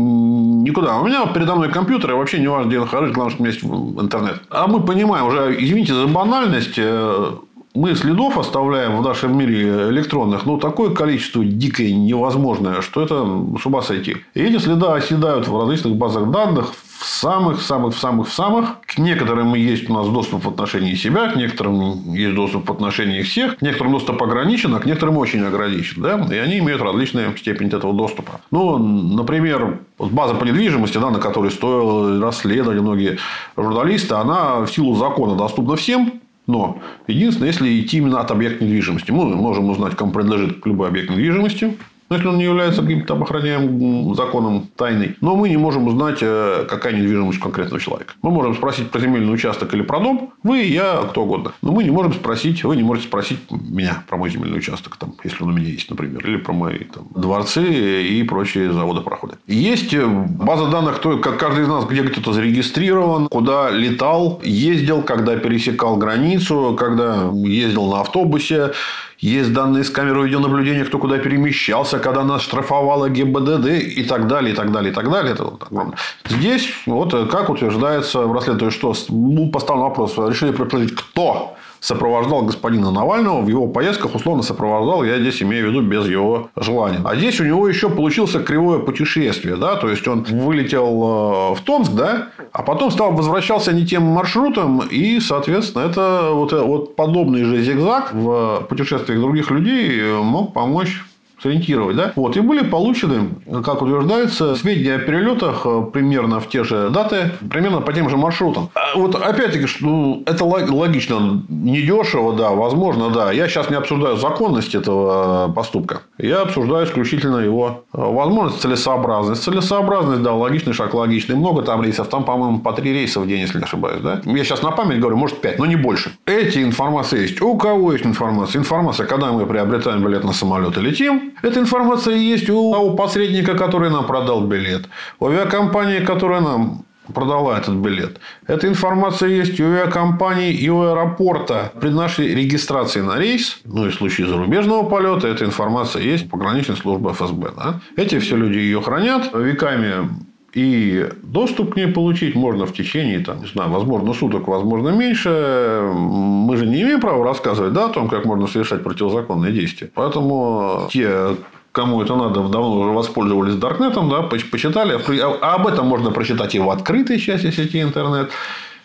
никуда. 0.63 1.00
У 1.00 1.06
меня 1.06 1.25
передо 1.25 1.56
мной 1.56 1.69
компьютер, 1.69 2.12
и 2.12 2.13
вообще 2.13 2.40
не 2.40 2.48
важно, 2.48 2.68
где 2.68 2.75
я 2.78 2.81
нахожусь, 2.81 3.12
главное, 3.12 3.34
что 3.34 3.44
у 3.44 3.45
меня 3.45 3.54
есть 3.54 3.66
интернет. 4.01 4.42
А 4.50 4.68
мы 4.68 4.80
понимаем 4.80 5.25
уже, 5.25 5.56
извините 5.60 5.94
за 5.94 6.07
банальность, 6.07 6.75
э, 6.78 7.31
мы 7.73 7.95
следов 7.95 8.37
оставляем 8.37 8.97
в 8.97 9.01
нашем 9.01 9.37
мире 9.37 9.89
электронных, 9.89 10.45
ну, 10.45 10.57
такое 10.57 10.91
количество 10.91 11.43
дикое, 11.43 11.91
невозможное, 11.91 12.81
что 12.81 13.01
это 13.01 13.25
с 13.59 13.65
ума 13.65 13.81
сойти. 13.81 14.17
И 14.35 14.41
эти 14.41 14.59
следы 14.59 14.85
оседают 14.85 15.47
в 15.47 15.59
различных 15.59 15.95
базах 15.95 16.29
данных, 16.29 16.73
в 16.73 17.05
самых, 17.05 17.61
самых, 17.61 17.97
самых, 17.97 18.29
самых. 18.29 18.79
К 18.85 18.97
некоторым 18.99 19.55
есть 19.55 19.89
у 19.89 19.93
нас 19.93 20.07
доступ 20.07 20.45
в 20.45 20.49
отношении 20.49 20.93
себя, 20.93 21.29
к 21.29 21.35
некоторым 21.35 22.13
есть 22.13 22.35
доступ 22.35 22.69
в 22.69 22.71
отношении 22.71 23.23
всех, 23.23 23.57
к 23.57 23.61
некоторым 23.61 23.93
доступ 23.93 24.21
ограничен, 24.21 24.73
а 24.75 24.79
к 24.79 24.85
некоторым 24.85 25.17
очень 25.17 25.43
ограничен. 25.43 26.01
Да? 26.01 26.27
И 26.31 26.37
они 26.37 26.59
имеют 26.59 26.81
различную 26.81 27.35
степень 27.35 27.67
этого 27.67 27.93
доступа. 27.93 28.39
Ну, 28.51 28.77
например, 28.77 29.79
база 29.97 30.35
по 30.35 30.43
недвижимости, 30.43 30.97
да, 30.97 31.09
на 31.09 31.19
которой 31.19 31.51
стоило 31.51 32.21
расследовать 32.21 32.79
многие 32.79 33.17
журналисты, 33.57 34.13
она 34.15 34.59
в 34.59 34.67
силу 34.67 34.95
закона 34.95 35.35
доступна 35.35 35.75
всем, 35.75 36.21
но 36.48 36.81
единственное, 37.07 37.50
если 37.50 37.81
идти 37.81 37.98
именно 37.98 38.19
от 38.19 38.31
объекта 38.31 38.63
недвижимости, 38.63 39.12
мы 39.12 39.36
можем 39.36 39.69
узнать, 39.69 39.95
кому 39.95 40.12
принадлежит 40.12 40.66
любой 40.66 40.90
объект 40.90 41.10
недвижимости, 41.10 41.78
но 42.13 42.18
если 42.18 42.27
он 42.27 42.38
не 42.38 42.44
является 42.44 42.83
каким-то 42.83 43.15
охраняемым 43.15 44.13
законом 44.13 44.68
тайной. 44.75 45.15
Но 45.19 45.36
мы 45.36 45.50
не 45.50 45.57
можем 45.57 45.88
узнать, 45.88 46.19
э, 46.21 46.65
какая 46.69 46.94
недвижимость 46.94 47.39
конкретного 47.39 47.81
человека. 47.81 48.13
Мы 48.21 48.30
можем 48.30 48.54
спросить 48.54 48.92
про 48.92 49.00
земельный 49.00 49.33
участок 49.33 49.74
или 49.74 49.81
про 49.81 50.00
дом. 50.00 50.31
Вы, 50.44 50.60
я, 50.60 51.01
кто 51.10 51.24
угодно. 51.24 51.54
Но 51.63 51.71
мы 51.71 51.83
не 51.83 51.89
можем 51.89 52.13
спросить, 52.13 52.63
вы 52.63 52.75
не 52.75 52.83
можете 52.83 53.07
спросить 53.07 53.39
меня 53.50 54.04
про 54.07 54.18
мой 54.18 54.30
земельный 54.30 54.60
участок, 54.60 54.98
там, 54.98 55.15
если 55.24 55.42
он 55.44 55.50
у 55.50 55.54
меня 55.54 55.69
есть, 55.69 55.89
например. 55.89 56.24
Или 56.27 56.38
про 56.38 56.54
мои 56.54 56.80
там, 56.80 57.07
дворцы 57.15 58.04
и 58.04 58.21
прочие 58.24 58.71
заводы 58.71 59.01
проходы. 59.01 59.38
Есть 59.48 59.92
э, 59.95 60.06
база 60.06 60.68
данных, 60.68 60.98
кто, 60.98 61.18
как 61.18 61.39
каждый 61.39 61.63
из 61.63 61.68
нас 61.68 61.86
где 61.86 62.04
где-то 62.04 62.31
зарегистрирован, 62.31 63.27
куда 63.27 63.71
летал, 63.71 64.39
ездил, 64.44 65.01
когда 65.01 65.36
пересекал 65.36 65.98
границу, 65.98 66.75
когда 66.80 67.31
ездил 67.33 67.89
на 67.89 68.01
автобусе 68.01 68.74
есть 69.23 69.53
данные 69.53 69.83
с 69.83 69.89
камеры 69.89 70.25
видеонаблюдения, 70.25 70.83
кто 70.83 70.99
куда 70.99 71.17
перемещался, 71.17 71.99
когда 71.99 72.23
нас 72.23 72.41
штрафовала 72.41 73.09
ГИБДД 73.09 73.67
и 73.99 74.03
так 74.03 74.27
далее, 74.27 74.53
и 74.53 74.55
так 74.55 74.71
далее, 74.71 74.91
и 74.91 74.93
так 74.93 75.09
далее. 75.09 75.33
Это 75.33 75.45
вот 75.45 75.63
огромно. 75.63 75.95
Здесь, 76.25 76.69
вот 76.85 77.11
как 77.29 77.49
утверждается 77.49 78.27
в 78.27 78.33
расследовании, 78.33 78.73
что 78.73 78.93
ну, 79.09 79.49
поставлен 79.49 79.83
вопрос, 79.83 80.17
решили 80.17 80.51
предположить, 80.51 80.95
кто 80.95 81.55
сопровождал 81.83 82.44
господина 82.44 82.91
Навального 82.91 83.41
в 83.41 83.47
его 83.50 83.68
поездках, 83.68 84.15
условно 84.15 84.41
сопровождал, 84.41 85.03
я 85.03 85.19
здесь 85.19 85.44
имею 85.44 85.68
в 85.68 85.69
виду 85.69 85.81
без 85.81 86.07
его 86.07 86.50
желания. 86.56 87.01
А 87.03 87.15
здесь 87.18 87.41
у 87.41 87.44
него 87.44 87.68
еще 87.68 87.89
получился 87.89 88.39
кривое 88.39 88.80
путешествие, 88.80 89.57
да, 89.57 89.75
то 89.75 89.89
есть 89.89 90.07
он 90.07 90.24
вылетел 90.24 91.51
э, 91.51 91.56
в 91.56 91.62
Томск, 91.65 91.91
да, 91.91 92.30
а 92.53 92.63
потом 92.63 92.89
стал 92.89 93.12
возвращался 93.12 93.74
не 93.74 93.85
тем 93.85 94.03
маршрутом, 94.03 94.81
и, 94.89 95.19
соответственно, 95.19 95.83
это 95.83 96.30
вот, 96.31 96.53
э, 96.53 96.62
вот 96.62 96.95
подобный 96.95 97.44
же 97.44 97.62
зигзаг 97.62 98.13
в 98.13 98.65
путешествиях 98.69 99.19
других 99.19 99.51
людей 99.51 100.01
мог 100.21 100.53
помочь 100.53 101.03
сориентировать. 101.44 101.95
Да? 101.95 102.13
Вот. 102.16 102.38
И 102.38 102.40
были 102.40 102.63
получены, 102.63 103.30
как 103.63 103.81
утверждается, 103.81 104.56
сведения 104.56 104.95
о 104.95 105.00
перелетах 105.00 105.62
э, 105.66 105.84
примерно 105.92 106.40
в 106.40 106.50
те 106.50 106.63
же 106.63 106.90
даты, 106.90 107.31
примерно 107.50 107.81
по 107.81 107.94
тем 107.94 108.10
же 108.10 108.18
маршрутам. 108.18 108.69
А 108.74 108.98
вот 108.98 109.16
опять-таки, 109.16 109.68
что 109.68 109.86
ну, 109.86 110.24
это 110.25 110.45
логично, 110.45 111.44
недешево, 111.50 112.34
да, 112.34 112.51
возможно, 112.51 113.10
да. 113.10 113.31
Я 113.31 113.48
сейчас 113.48 113.69
не 113.69 113.75
обсуждаю 113.75 114.16
законность 114.16 114.74
этого 114.74 115.50
э, 115.50 115.54
поступка. 115.54 116.01
Я 116.18 116.42
обсуждаю 116.42 116.86
исключительно 116.86 117.38
его 117.38 117.83
э, 117.94 117.97
возможность, 117.97 118.62
целесообразность. 118.62 119.44
Целесообразность, 119.44 120.23
да, 120.23 120.33
логичный 120.33 120.73
шаг, 120.73 120.94
логичный. 120.94 121.35
Много 121.35 121.62
там 121.64 121.83
рейсов. 121.83 122.07
Там, 122.07 122.23
по-моему, 122.23 122.59
по 122.59 122.71
три 122.71 122.94
рейса 122.94 123.19
в 123.19 123.28
день, 123.28 123.42
если 123.42 123.57
не 123.57 123.66
ошибаюсь. 123.66 124.02
Да? 124.02 124.21
Я 124.23 124.44
сейчас 124.44 124.62
на 124.62 124.71
память 124.71 125.00
говорю, 125.00 125.18
может, 125.18 125.42
пять, 125.42 125.59
но 125.59 125.66
не 125.66 125.76
больше. 125.76 126.14
Эти 126.26 126.64
информации 126.64 127.21
есть. 127.23 127.42
У 127.42 127.57
кого 127.57 127.92
есть 127.94 128.06
информация? 128.06 128.59
Информация, 128.59 129.06
когда 129.06 129.31
мы 129.31 129.45
приобретаем 129.45 130.02
билет 130.04 130.23
на 130.23 130.31
самолет 130.33 130.78
и 130.78 130.81
летим. 130.81 131.32
Эта 131.42 131.59
информация 131.59 132.16
есть 132.16 132.49
у 132.49 132.71
того 132.71 132.95
посредника, 132.95 133.56
который 133.56 133.90
нам 133.90 134.06
продал 134.06 134.45
билет. 134.47 134.87
У 135.19 135.28
авиакомпании, 135.28 135.99
которая 135.99 136.42
нам 136.42 136.85
продала 137.13 137.57
этот 137.57 137.75
билет. 137.75 138.19
Эта 138.47 138.68
информация 138.68 139.30
есть 139.30 139.59
у 139.59 139.66
авиакомпании, 139.66 140.54
и 140.54 140.69
у 140.69 140.81
аэропорта. 140.83 141.71
При 141.80 141.90
нашей 141.90 142.33
регистрации 142.33 143.02
на 143.02 143.18
рейс, 143.18 143.59
ну 143.66 143.85
и 143.85 143.90
в 143.90 143.95
случае 143.95 144.28
зарубежного 144.28 144.87
полета, 144.87 145.28
эта 145.28 145.45
информация 145.45 146.02
есть 146.02 146.25
в 146.25 146.30
пограничной 146.30 146.78
службе 146.78 147.11
ФСБ. 147.11 147.52
Да? 147.56 147.80
Эти 147.97 148.19
все 148.19 148.37
люди 148.37 148.57
ее 148.57 148.81
хранят 148.81 149.33
веками 149.33 150.09
и 150.54 151.10
доступ 151.24 151.74
к 151.74 151.76
ней 151.78 151.88
получить 151.88 152.36
можно 152.36 152.66
в 152.66 152.74
течение, 152.74 153.19
там, 153.19 153.42
не 153.42 153.48
знаю, 153.48 153.72
возможно, 153.72 154.14
суток, 154.14 154.48
возможно, 154.48 154.90
меньше. 154.90 155.90
Мы 155.94 156.57
же 156.57 156.68
не 156.68 156.83
имеем 156.83 157.02
права 157.02 157.24
рассказывать 157.26 157.74
да, 157.74 157.86
о 157.86 157.90
том, 157.90 158.07
как 158.07 158.26
можно 158.26 158.48
совершать 158.48 158.83
противозаконные 158.83 159.52
действия. 159.52 159.90
Поэтому 159.95 160.88
те, 160.92 161.36
кому 161.72 162.04
это 162.04 162.16
надо, 162.16 162.36
давно 162.48 162.80
уже 162.80 162.92
воспользовались 162.92 163.56
Даркнетом, 163.56 164.10
да, 164.10 164.22
почитали. 164.22 165.00
А 165.42 165.56
об 165.56 165.68
этом 165.68 165.88
можно 165.88 166.12
прочитать 166.12 166.54
и 166.54 166.60
в 166.60 166.69
открытой 166.69 167.19
части 167.19 167.50
сети 167.50 167.81
интернет. 167.81 168.30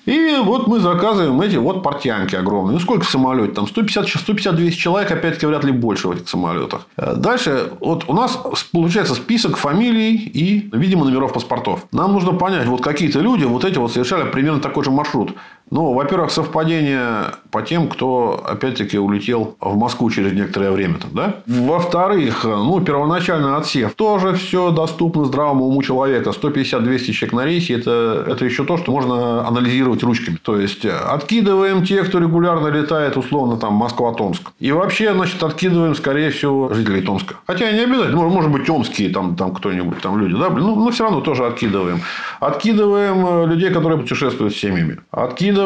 И 0.08 0.38
вот 0.42 0.66
мы 0.66 0.80
заказываем 0.80 1.38
эти 1.42 1.56
вот 1.56 1.82
портянки 1.82 2.34
огромные. 2.34 2.72
Ну, 2.72 2.80
сколько 2.80 3.04
в 3.04 3.10
самолете? 3.10 3.52
Там 3.52 3.66
150-200 3.66 4.70
человек, 4.70 5.10
опять-таки, 5.10 5.44
вряд 5.44 5.64
ли 5.64 5.72
больше 5.72 6.08
в 6.08 6.12
этих 6.12 6.30
самолетах. 6.30 6.86
Э, 6.96 7.14
дальше, 7.14 7.72
вот 7.80 8.04
у 8.08 8.14
нас 8.14 8.38
получается 8.72 9.14
список 9.14 9.58
фамилий 9.58 10.16
и, 10.16 10.70
видимо, 10.72 11.04
номеров 11.04 11.34
паспортов. 11.34 11.84
Нам 11.92 12.14
нужно 12.14 12.32
понять, 12.32 12.66
вот 12.66 12.80
какие-то 12.80 13.20
люди 13.20 13.44
вот 13.44 13.66
эти 13.66 13.76
вот 13.76 13.92
совершали 13.92 14.30
примерно 14.30 14.60
такой 14.60 14.82
же 14.82 14.90
маршрут. 14.90 15.34
Ну, 15.70 15.92
во-первых, 15.92 16.30
совпадение 16.30 17.26
по 17.50 17.62
тем, 17.62 17.88
кто, 17.88 18.42
опять-таки, 18.46 18.98
улетел 18.98 19.56
в 19.60 19.76
Москву 19.76 20.10
через 20.10 20.32
некоторое 20.32 20.70
время. 20.70 20.98
Там, 20.98 21.10
да? 21.12 21.34
Во-вторых, 21.46 22.44
ну, 22.44 22.80
первоначально 22.80 23.56
отсев. 23.56 23.94
Тоже 23.94 24.34
все 24.34 24.70
доступно 24.70 25.24
здравому 25.24 25.66
уму 25.66 25.82
человека. 25.82 26.30
150-200 26.30 27.12
человек 27.12 27.32
на 27.32 27.44
рейсе 27.44 27.74
это, 27.74 28.24
это 28.26 28.44
еще 28.44 28.64
то, 28.64 28.76
что 28.76 28.92
можно 28.92 29.46
анализировать 29.46 30.02
ручками. 30.02 30.38
То 30.42 30.56
есть, 30.56 30.84
откидываем 30.84 31.84
тех, 31.84 32.08
кто 32.08 32.18
регулярно 32.18 32.68
летает, 32.68 33.16
условно, 33.16 33.56
там, 33.56 33.74
Москва-Томск. 33.74 34.52
И 34.60 34.72
вообще, 34.72 35.12
значит, 35.12 35.42
откидываем, 35.42 35.94
скорее 35.94 36.30
всего, 36.30 36.72
жителей 36.72 37.02
Томска. 37.02 37.36
Хотя 37.46 37.70
не 37.70 37.80
обязательно. 37.80 38.28
Может 38.28 38.50
быть, 38.50 38.66
томские 38.66 39.10
там, 39.10 39.36
там 39.36 39.54
кто-нибудь, 39.54 40.00
там 40.00 40.18
люди. 40.18 40.34
Да? 40.34 40.50
Ну, 40.50 40.76
но 40.76 40.90
все 40.90 41.04
равно 41.04 41.20
тоже 41.20 41.46
откидываем. 41.46 42.00
Откидываем 42.40 43.26
э, 43.26 43.46
людей, 43.46 43.70
которые 43.70 43.98
путешествуют 43.98 44.54
с 44.54 44.58
семьями. 44.58 44.98
Откидываем, 45.10 45.57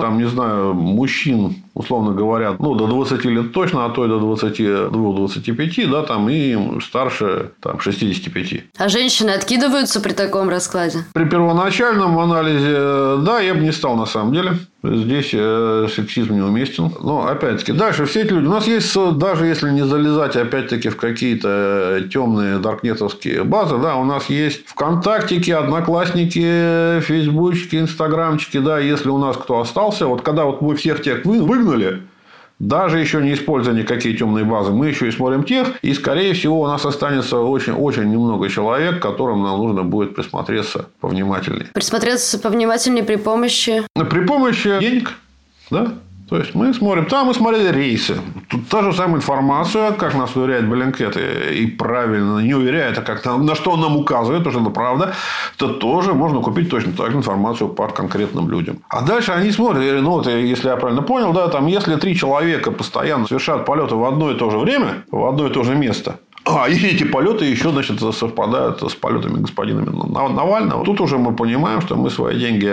там, 0.00 0.18
не 0.18 0.28
знаю, 0.28 0.74
мужчин, 0.74 1.56
условно 1.80 2.12
говоря, 2.12 2.56
ну, 2.58 2.74
до 2.74 2.86
20 2.86 3.24
лет 3.24 3.52
точно, 3.52 3.86
а 3.86 3.90
то 3.90 4.04
и 4.04 4.08
до 4.08 4.18
22-25, 4.18 5.90
да, 5.90 6.02
там, 6.02 6.28
и 6.28 6.80
старше, 6.80 7.50
там, 7.60 7.80
65. 7.80 8.64
А 8.78 8.88
женщины 8.88 9.30
откидываются 9.30 10.00
при 10.00 10.12
таком 10.12 10.48
раскладе? 10.48 11.04
При 11.12 11.24
первоначальном 11.24 12.18
анализе, 12.18 13.24
да, 13.24 13.40
я 13.40 13.54
бы 13.54 13.60
не 13.60 13.72
стал, 13.72 13.96
на 13.96 14.06
самом 14.06 14.32
деле. 14.32 14.52
Здесь 14.82 15.30
э, 15.34 15.88
сексизм 15.94 16.34
неуместен. 16.34 16.90
Но, 17.02 17.26
опять-таки, 17.26 17.72
дальше 17.72 18.06
все 18.06 18.22
эти 18.22 18.32
люди. 18.32 18.46
У 18.46 18.50
нас 18.50 18.66
есть, 18.66 18.96
даже 19.18 19.44
если 19.44 19.70
не 19.70 19.84
залезать, 19.84 20.36
опять-таки, 20.36 20.88
в 20.88 20.96
какие-то 20.96 22.08
темные 22.10 22.58
даркнетовские 22.58 23.44
базы, 23.44 23.76
да, 23.76 23.96
у 23.96 24.04
нас 24.04 24.30
есть 24.30 24.66
ВКонтактики, 24.68 25.50
Одноклассники, 25.50 27.00
Фейсбучки, 27.00 27.76
Инстаграмчики, 27.76 28.58
да, 28.58 28.78
если 28.78 29.10
у 29.10 29.18
нас 29.18 29.36
кто 29.36 29.60
остался, 29.60 30.06
вот 30.06 30.22
когда 30.22 30.46
вот 30.46 30.62
мы 30.62 30.74
всех 30.76 31.02
тех 31.02 31.26
выгнали, 31.26 31.69
даже 32.60 33.00
еще 33.00 33.22
не 33.22 33.32
используя 33.32 33.74
никакие 33.74 34.16
темные 34.16 34.44
базы, 34.44 34.70
мы 34.70 34.88
еще 34.88 35.08
и 35.08 35.10
смотрим 35.10 35.44
тех, 35.44 35.68
и, 35.82 35.94
скорее 35.94 36.34
всего, 36.34 36.60
у 36.60 36.66
нас 36.66 36.84
останется 36.84 37.38
очень-очень 37.38 38.10
немного 38.10 38.48
человек, 38.48 39.00
которым 39.00 39.42
нам 39.42 39.58
нужно 39.58 39.82
будет 39.82 40.14
присмотреться 40.14 40.86
повнимательнее. 41.00 41.68
Присмотреться 41.72 42.38
повнимательнее 42.38 43.02
при 43.02 43.16
помощи? 43.16 43.82
При 43.94 44.26
помощи 44.26 44.78
денег, 44.78 45.12
да. 45.70 45.94
То 46.30 46.36
есть, 46.36 46.54
мы 46.54 46.72
смотрим, 46.72 47.06
там 47.06 47.26
мы 47.26 47.34
смотрели 47.34 47.72
рейсы. 47.72 48.20
Тут 48.48 48.68
та 48.68 48.82
же 48.82 48.92
самая 48.92 49.16
информация, 49.16 49.90
как 49.90 50.14
нас 50.14 50.36
уверяет 50.36 50.68
Блинкет, 50.68 51.16
и 51.16 51.66
правильно 51.66 52.38
не 52.38 52.54
уверяет, 52.54 52.98
а 52.98 53.02
как 53.02 53.24
на 53.24 53.56
что 53.56 53.72
он 53.72 53.80
нам 53.80 53.96
указывает, 53.96 54.44
тоже 54.44 54.60
это 54.60 54.70
правда, 54.70 55.12
то 55.56 55.68
тоже 55.72 56.14
можно 56.14 56.40
купить 56.40 56.70
точно 56.70 56.92
так 56.92 57.10
же 57.10 57.16
информацию 57.16 57.68
по 57.68 57.88
конкретным 57.88 58.48
людям. 58.48 58.78
А 58.88 59.02
дальше 59.02 59.32
они 59.32 59.50
смотрят, 59.50 60.02
ну, 60.02 60.10
вот, 60.10 60.28
если 60.28 60.68
я 60.68 60.76
правильно 60.76 61.02
понял, 61.02 61.32
да, 61.32 61.48
там, 61.48 61.66
если 61.66 61.96
три 61.96 62.14
человека 62.14 62.70
постоянно 62.70 63.26
совершают 63.26 63.66
полеты 63.66 63.96
в 63.96 64.04
одно 64.04 64.30
и 64.30 64.36
то 64.36 64.50
же 64.50 64.58
время, 64.58 65.02
в 65.10 65.26
одно 65.26 65.48
и 65.48 65.50
то 65.50 65.64
же 65.64 65.74
место, 65.74 66.20
а, 66.44 66.68
и 66.68 66.74
эти 66.94 67.02
полеты 67.02 67.44
еще, 67.44 67.70
значит, 67.70 68.00
совпадают 68.14 68.80
с 68.82 68.94
полетами 68.94 69.40
господина 69.40 69.80
Навального. 69.82 70.84
Тут 70.84 71.00
уже 71.00 71.18
мы 71.18 71.34
понимаем, 71.34 71.80
что 71.80 71.96
мы 71.96 72.08
свои 72.08 72.38
деньги 72.38 72.72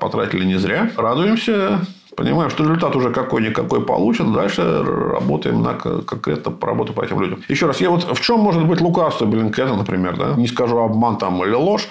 потратили 0.00 0.44
не 0.44 0.56
зря. 0.56 0.90
Радуемся 0.96 1.86
Понимаем, 2.16 2.50
что 2.50 2.64
результат 2.64 2.96
уже 2.96 3.10
какой-никакой 3.10 3.84
получен. 3.84 4.32
Дальше 4.32 4.82
работаем 4.82 5.62
на 5.62 5.74
конкретно 5.74 6.52
работу 6.60 6.92
по 6.92 7.02
этим 7.02 7.20
людям. 7.20 7.42
Еще 7.48 7.66
раз, 7.66 7.80
я 7.80 7.90
вот 7.90 8.04
в 8.04 8.20
чем 8.20 8.40
может 8.40 8.66
быть 8.66 8.80
лукавство 8.80 9.26
Блинкета, 9.26 9.74
например, 9.74 10.16
да? 10.16 10.34
Не 10.34 10.48
скажу 10.48 10.78
обман 10.78 11.18
там 11.18 11.42
или 11.44 11.54
ложь. 11.54 11.88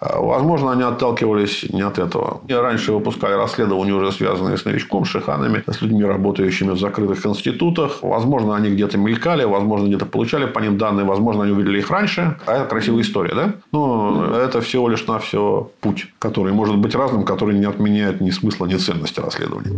А, 0.00 0.18
возможно, 0.18 0.72
они 0.72 0.82
отталкивались 0.82 1.66
не 1.70 1.82
от 1.82 1.98
этого. 1.98 2.40
И 2.48 2.54
раньше 2.54 2.92
выпускали 2.92 3.34
расследования, 3.34 3.92
уже 3.92 4.12
связанные 4.12 4.56
с 4.56 4.64
новичком, 4.64 5.04
шиханами, 5.04 5.62
с 5.66 5.82
людьми, 5.82 6.04
работающими 6.04 6.70
в 6.70 6.78
закрытых 6.78 7.24
институтах. 7.26 7.98
Возможно, 8.02 8.56
они 8.56 8.70
где-то 8.70 8.96
мелькали, 8.96 9.44
возможно, 9.44 9.86
где-то 9.86 10.06
получали 10.06 10.46
по 10.46 10.58
ним 10.58 10.78
данные, 10.78 11.04
возможно, 11.04 11.44
они 11.44 11.52
увидели 11.52 11.78
их 11.78 11.90
раньше. 11.90 12.38
А 12.46 12.56
это 12.56 12.64
красивая 12.64 13.02
история, 13.02 13.34
да? 13.34 13.52
Но 13.72 14.34
это 14.34 14.62
всего 14.62 14.88
лишь 14.88 15.06
на 15.06 15.18
все 15.18 15.70
путь, 15.80 16.06
который 16.18 16.52
может 16.52 16.78
быть 16.78 16.94
разным, 16.94 17.24
который 17.24 17.58
не 17.58 17.66
отменяет 17.66 18.20
ни 18.22 18.30
смысла, 18.30 18.66
ни 18.66 18.76
ценности 18.76 19.20
расследования. 19.20 19.70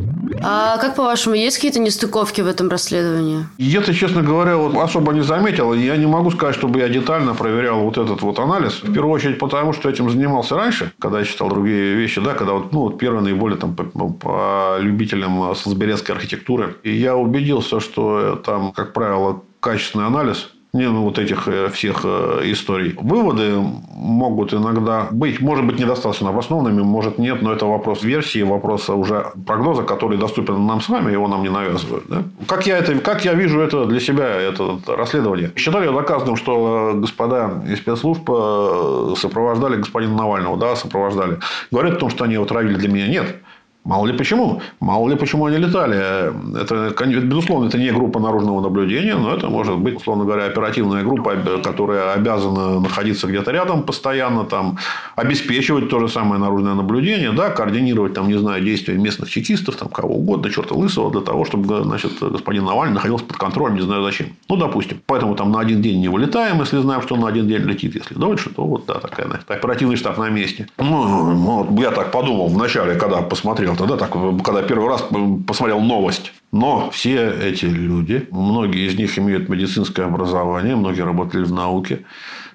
А 0.44 0.78
как, 0.78 0.94
по-вашему, 0.94 1.34
есть 1.34 1.56
какие-то 1.56 1.80
нестыковки 1.80 2.42
в 2.42 2.46
этом 2.46 2.68
расследовании? 2.68 3.46
Я-то, 3.58 3.92
честно 3.92 4.22
говоря, 4.22 4.56
вот 4.56 4.76
особо 4.76 5.12
не 5.12 5.22
заметил. 5.22 5.72
Я 5.74 5.96
не 5.96 6.06
могу 6.06 6.30
сказать, 6.30 6.54
чтобы 6.54 6.78
я 6.78 6.88
детально 6.88 7.34
проверял 7.34 7.80
вот 7.80 7.98
этот 7.98 8.22
вот 8.22 8.38
анализ. 8.38 8.82
В 8.82 8.92
первую 8.92 9.12
очередь, 9.12 9.38
потому 9.38 9.72
что 9.72 9.88
этим 9.88 10.11
занимался 10.12 10.56
раньше, 10.56 10.92
когда 10.98 11.18
я 11.18 11.24
читал 11.24 11.48
другие 11.48 11.94
вещи, 11.94 12.20
да, 12.20 12.34
когда 12.34 12.52
вот, 12.54 12.72
ну, 12.72 12.80
вот 12.80 12.98
первые 12.98 13.22
наиболее 13.22 13.58
там 13.58 13.74
по, 13.74 13.84
по 13.84 14.76
любителям 14.78 15.54
солсберецкой 15.54 16.16
архитектуры. 16.16 16.76
И 16.82 16.92
я 16.92 17.16
убедился, 17.16 17.80
что 17.80 18.36
там, 18.36 18.72
как 18.72 18.92
правило, 18.92 19.42
качественный 19.60 20.06
анализ– 20.06 20.50
вот 20.72 21.18
этих 21.18 21.48
э, 21.48 21.68
всех 21.68 22.00
э, 22.04 22.40
историй. 22.44 22.94
Выводы 22.98 23.62
могут 23.94 24.54
иногда 24.54 25.08
быть, 25.10 25.40
может 25.40 25.66
быть, 25.66 25.78
недостаточно 25.78 26.30
обоснованными, 26.30 26.80
может 26.80 27.18
нет, 27.18 27.42
но 27.42 27.52
это 27.52 27.66
вопрос 27.66 28.02
версии, 28.02 28.42
вопрос 28.42 28.88
уже 28.88 29.32
прогноза, 29.46 29.82
который 29.82 30.16
доступен 30.16 30.66
нам 30.66 30.80
с 30.80 30.88
вами, 30.88 31.12
его 31.12 31.28
нам 31.28 31.42
не 31.42 31.50
навязывают. 31.50 32.04
Да? 32.08 32.22
Как, 32.46 32.66
я 32.66 32.78
это, 32.78 32.98
как 33.00 33.24
я 33.24 33.34
вижу 33.34 33.60
это 33.60 33.84
для 33.84 34.00
себя, 34.00 34.24
это 34.24 34.78
расследование? 34.86 35.52
Считали 35.56 35.92
доказанным, 35.92 36.36
что 36.36 36.92
господа 36.94 37.62
из 37.68 37.76
спецслужб 37.76 38.28
э, 38.28 39.14
сопровождали 39.18 39.76
господина 39.76 40.16
Навального, 40.16 40.56
да, 40.56 40.74
сопровождали. 40.74 41.38
Говорят 41.70 41.94
о 41.94 41.96
том, 41.96 42.08
что 42.08 42.24
они 42.24 42.34
его 42.34 42.46
травили 42.46 42.76
для 42.76 42.88
меня. 42.88 43.08
Нет. 43.08 43.36
Мало 43.84 44.06
ли 44.06 44.16
почему. 44.16 44.62
Мало 44.78 45.08
ли 45.08 45.16
почему 45.16 45.46
они 45.46 45.56
летали. 45.56 46.32
Это, 46.60 46.94
безусловно, 47.20 47.66
это 47.66 47.78
не 47.78 47.90
группа 47.90 48.20
наружного 48.20 48.60
наблюдения, 48.60 49.16
но 49.16 49.34
это 49.34 49.48
может 49.48 49.78
быть, 49.78 49.96
условно 49.96 50.24
говоря, 50.24 50.44
оперативная 50.44 51.02
группа, 51.02 51.34
которая 51.64 52.12
обязана 52.12 52.78
находиться 52.78 53.26
где-то 53.26 53.50
рядом 53.50 53.82
постоянно, 53.82 54.44
там, 54.44 54.78
обеспечивать 55.16 55.88
то 55.88 55.98
же 55.98 56.08
самое 56.08 56.40
наружное 56.40 56.74
наблюдение, 56.74 57.32
да, 57.32 57.50
координировать, 57.50 58.14
там, 58.14 58.28
не 58.28 58.38
знаю, 58.38 58.62
действия 58.62 58.94
местных 58.94 59.28
чекистов, 59.30 59.74
там, 59.74 59.88
кого 59.88 60.14
угодно, 60.14 60.48
черта 60.50 60.76
лысого, 60.76 61.10
для 61.10 61.20
того, 61.20 61.44
чтобы 61.44 61.82
значит, 61.82 62.12
господин 62.20 62.64
Навальный 62.64 62.94
находился 62.94 63.24
под 63.24 63.36
контролем, 63.36 63.74
не 63.74 63.82
знаю 63.82 64.04
зачем. 64.04 64.28
Ну, 64.48 64.56
допустим. 64.56 65.00
Поэтому 65.06 65.34
там 65.34 65.50
на 65.50 65.58
один 65.58 65.82
день 65.82 66.00
не 66.00 66.08
вылетаем, 66.08 66.60
если 66.60 66.78
знаем, 66.78 67.02
что 67.02 67.16
на 67.16 67.26
один 67.26 67.48
день 67.48 67.62
летит. 67.62 67.96
Если 67.96 68.14
дольше, 68.14 68.50
то 68.50 68.64
вот 68.64 68.86
да, 68.86 68.94
такая 68.94 69.26
оперативный 69.48 69.96
штаб 69.96 70.18
на 70.18 70.30
месте. 70.30 70.68
Ну, 70.78 71.34
вот, 71.34 71.80
я 71.80 71.90
так 71.90 72.12
подумал 72.12 72.46
вначале, 72.46 72.94
когда 72.94 73.22
посмотрел 73.22 73.71
посмотрел 73.72 73.76
тогда, 73.76 73.96
так, 73.96 74.12
когда 74.44 74.62
первый 74.62 74.88
раз 74.88 75.04
посмотрел 75.46 75.80
новость. 75.80 76.32
Но 76.52 76.90
все 76.90 77.30
эти 77.30 77.64
люди, 77.64 78.28
многие 78.30 78.86
из 78.86 78.96
них 78.96 79.18
имеют 79.18 79.48
медицинское 79.48 80.04
образование, 80.04 80.76
многие 80.76 81.02
работали 81.02 81.44
в 81.44 81.52
науке 81.52 82.04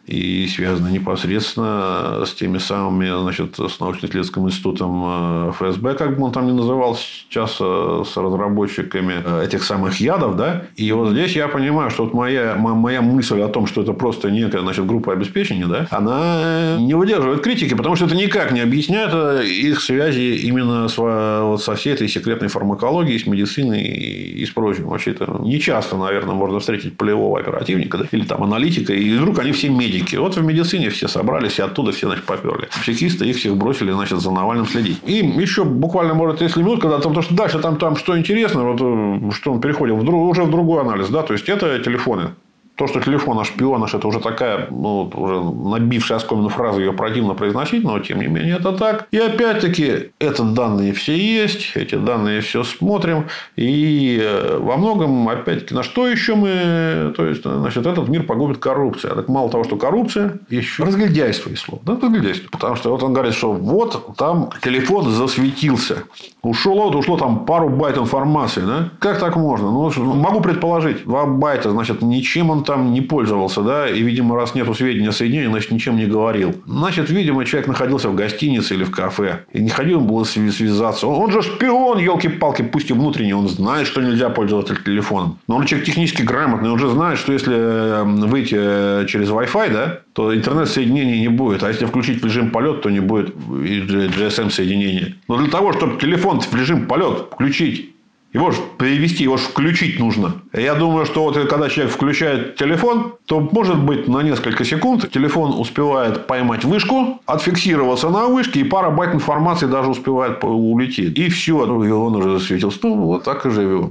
и 0.08 0.48
связаны 0.48 0.90
непосредственно 0.90 2.24
с 2.26 2.34
теми 2.34 2.60
самыми, 2.60 3.10
значит, 3.22 3.56
с 3.56 3.80
научно-исследовательским 3.80 4.48
институтом 4.48 5.04
э, 5.06 5.52
ФСБ, 5.52 5.96
как 5.96 6.18
бы 6.18 6.24
он 6.24 6.32
там 6.32 6.48
ни 6.48 6.54
называл 6.54 6.96
сейчас, 6.96 7.58
э, 7.60 8.04
с 8.10 8.16
разработчиками 8.16 9.16
э, 9.24 9.46
этих 9.46 9.64
самых 9.64 10.00
ядов, 10.00 10.38
да. 10.38 10.64
И 10.78 10.90
вот 10.94 11.10
здесь 11.10 11.36
я 11.36 11.50
понимаю, 11.50 11.90
что 11.90 12.06
вот 12.06 12.14
моя, 12.14 12.56
моя 12.56 13.02
мысль 13.02 13.42
о 13.42 13.50
том, 13.50 13.68
что 13.68 13.82
это 13.82 13.92
просто 13.92 14.32
некая, 14.32 14.62
значит, 14.62 14.86
группа 14.86 15.12
обеспечения, 15.12 15.66
да, 15.66 15.88
она 15.92 16.78
не 16.80 16.94
выдерживает 16.94 17.42
критики, 17.42 17.74
потому 17.74 17.98
что 17.98 18.06
это 18.06 18.16
никак 18.16 18.54
не 18.54 18.62
объясняет 18.62 19.14
их 19.44 19.82
связи 19.82 20.38
именно 20.48 20.88
с, 20.88 20.98
вот, 20.98 21.62
со 21.62 21.76
всей 21.76 21.94
этой 21.94 22.08
секретной 22.08 22.48
фармакологией, 22.48 23.20
с 23.20 23.28
медициной 23.28 23.82
и, 23.82 24.42
и 24.42 24.46
с 24.46 24.52
прочим. 24.52 24.86
Вообще, 24.86 25.12
это 25.12 25.38
не 25.42 25.60
часто, 25.60 25.98
наверное, 25.98 26.34
можно 26.34 26.60
встретить 26.60 26.96
полевого 26.96 27.42
оперативника, 27.42 27.98
да, 27.98 28.06
или 28.10 28.24
там 28.24 28.42
аналитика, 28.42 28.94
и 28.94 29.18
вдруг 29.18 29.40
они 29.40 29.52
все 29.52 29.68
медики 29.68 29.97
медики. 29.98 30.16
Вот 30.16 30.36
в 30.36 30.44
медицине 30.44 30.90
все 30.90 31.08
собрались, 31.08 31.60
и 31.60 31.62
оттуда 31.62 31.92
все, 31.92 32.08
значит, 32.08 32.26
поперли. 32.26 32.70
Чекисты 32.84 33.26
их 33.26 33.38
всех 33.38 33.56
бросили, 33.56 33.92
значит, 33.92 34.20
за 34.20 34.32
Навальным 34.32 34.66
следить. 34.66 35.00
И 35.06 35.14
еще 35.42 35.64
буквально, 35.64 36.14
может, 36.14 36.42
если 36.42 36.62
минут, 36.62 36.82
когда 36.82 37.00
там, 37.00 37.14
потому 37.14 37.24
что 37.24 37.36
дальше 37.36 37.60
там, 37.60 37.78
там 37.78 37.96
что 37.96 38.18
интересно, 38.18 38.64
вот, 38.64 38.82
э, 38.82 39.32
что 39.32 39.54
мы 39.54 39.62
переходим 39.62 40.00
в, 40.00 40.04
друг, 40.04 40.30
уже 40.30 40.44
в 40.44 40.52
другой 40.52 40.82
анализ, 40.82 41.10
да, 41.10 41.24
то 41.24 41.34
есть, 41.34 41.50
это 41.50 41.80
телефоны. 41.80 42.30
То, 42.78 42.86
что 42.86 43.02
телефон 43.02 43.44
шпионаж, 43.44 43.96
это 43.96 44.08
уже 44.08 44.20
такая, 44.20 44.68
ну, 44.70 45.10
уже 45.14 45.42
набившая 45.42 46.18
оскомину 46.18 46.50
фраза, 46.50 46.80
ее 46.80 46.94
противно 46.94 47.34
произносить, 47.34 47.84
но 47.84 48.00
тем 48.00 48.20
не 48.20 48.28
менее 48.28 48.58
это 48.58 48.72
так. 48.72 49.08
И 49.10 49.18
опять-таки, 49.18 50.12
это 50.20 50.44
данные 50.44 50.94
все 50.94 51.18
есть, 51.18 51.72
эти 51.76 51.96
данные 51.96 52.42
все 52.42 52.64
смотрим. 52.64 53.26
И 53.56 54.20
э, 54.22 54.60
во 54.60 54.78
многом, 54.78 55.28
опять-таки, 55.28 55.74
на 55.74 55.82
что 55.82 56.08
еще 56.08 56.36
мы, 56.36 57.14
то 57.18 57.26
есть, 57.26 57.44
значит, 57.44 57.86
этот 57.86 58.08
мир 58.10 58.24
погубит 58.24 58.60
коррупция. 58.60 59.16
Так 59.16 59.28
мало 59.28 59.50
того, 59.50 59.64
что 59.64 59.76
коррупция, 59.78 60.38
еще 60.50 60.84
разглядяйство 60.84 61.50
и 61.50 61.56
слово. 61.56 61.82
Да, 61.84 61.98
разглядяйство. 62.00 62.50
Потому 62.52 62.76
что 62.76 62.92
вот 62.92 63.02
он 63.02 63.14
говорит, 63.14 63.34
что 63.34 63.54
вот 63.54 64.16
там 64.18 64.52
телефон 64.64 65.10
засветился. 65.10 66.04
Ушло, 66.44 66.86
вот 66.86 66.96
ушло 66.96 67.18
там 67.18 67.46
пару 67.46 67.70
байт 67.70 67.98
информации. 67.98 68.62
Да? 68.62 68.90
Как 69.00 69.20
так 69.20 69.36
можно? 69.36 69.72
Ну, 69.72 69.90
могу 70.14 70.42
предположить, 70.42 71.06
два 71.06 71.26
байта, 71.26 71.72
значит, 71.72 72.04
ничем 72.04 72.52
он 72.52 72.67
там 72.68 72.94
не 72.94 73.02
пользовался, 73.02 73.62
да, 73.62 73.90
и, 73.90 74.02
видимо, 74.02 74.36
раз 74.36 74.54
нету 74.54 74.74
сведения 74.74 75.10
о 75.10 75.14
соединении, 75.14 75.48
значит, 75.48 75.72
ничем 75.72 75.96
не 75.96 76.06
говорил. 76.06 76.54
Значит, 76.68 77.10
видимо, 77.10 77.46
человек 77.46 77.68
находился 77.68 78.10
в 78.10 78.16
гостинице 78.16 78.76
или 78.76 78.84
в 78.84 78.92
кафе. 78.92 79.46
И 79.54 79.62
не 79.62 79.70
ходил 79.70 80.02
было 80.02 80.26
связаться. 80.26 81.08
Он, 81.08 81.24
он 81.24 81.32
же 81.32 81.42
шпион, 81.42 81.98
елки-палки, 81.98 82.62
пусть 82.62 82.90
и 82.90 82.94
внутренний. 82.94 83.34
Он 83.34 83.48
знает, 83.48 83.88
что 83.88 84.02
нельзя 84.02 84.30
пользоваться 84.30 84.76
телефоном. 84.76 85.40
Но 85.48 85.56
он 85.56 85.66
человек 85.66 85.88
технически 85.88 86.22
грамотный. 86.24 86.70
Он 86.70 86.78
же 86.78 86.90
знает, 86.90 87.18
что 87.18 87.34
если 87.34 87.56
эм, 87.56 88.28
выйти 88.28 88.56
э, 88.58 89.06
через 89.08 89.30
Wi-Fi, 89.30 89.72
да, 89.72 90.00
то 90.14 90.36
интернет-соединения 90.36 91.22
не 91.22 91.30
будет. 91.30 91.64
А 91.64 91.70
если 91.70 91.86
включить 91.86 92.22
в 92.22 92.26
режим 92.26 92.52
полет, 92.52 92.82
то 92.82 92.90
не 92.90 93.00
будет 93.00 93.30
и 93.30 93.82
GSM-соединения. 93.82 95.16
Но 95.28 95.38
для 95.38 95.50
того, 95.50 95.72
чтобы 95.72 96.00
телефон 96.00 96.42
в 96.42 96.56
режим 96.56 96.88
полет 96.88 97.28
включить 97.32 97.97
его 98.38 98.52
же 98.52 98.62
перевести, 98.78 99.24
его 99.24 99.38
же 99.38 99.44
включить 99.44 100.00
нужно. 100.00 100.42
Я 100.54 100.76
думаю, 100.76 101.06
что 101.06 101.24
вот 101.24 101.36
когда 101.50 101.70
человек 101.70 101.94
включает 101.94 102.56
телефон, 102.56 103.16
то, 103.26 103.40
может 103.40 103.80
быть, 103.80 104.08
на 104.08 104.22
несколько 104.22 104.64
секунд 104.64 105.12
телефон 105.12 105.60
успевает 105.60 106.28
поймать 106.28 106.64
вышку, 106.64 107.20
отфиксироваться 107.26 108.10
на 108.10 108.28
вышке, 108.28 108.60
и 108.60 108.64
пара 108.64 108.92
байт 108.92 109.14
информации 109.14 109.66
даже 109.66 109.90
успевает 109.90 110.44
улететь. 110.44 111.18
И 111.18 111.30
все, 111.30 111.66
и 111.66 111.90
он 111.90 112.16
уже 112.16 112.40
засветился. 112.40 112.80
Ну, 112.84 112.96
вот 113.06 113.24
так 113.24 113.46
и 113.46 113.50
живем. 113.50 113.90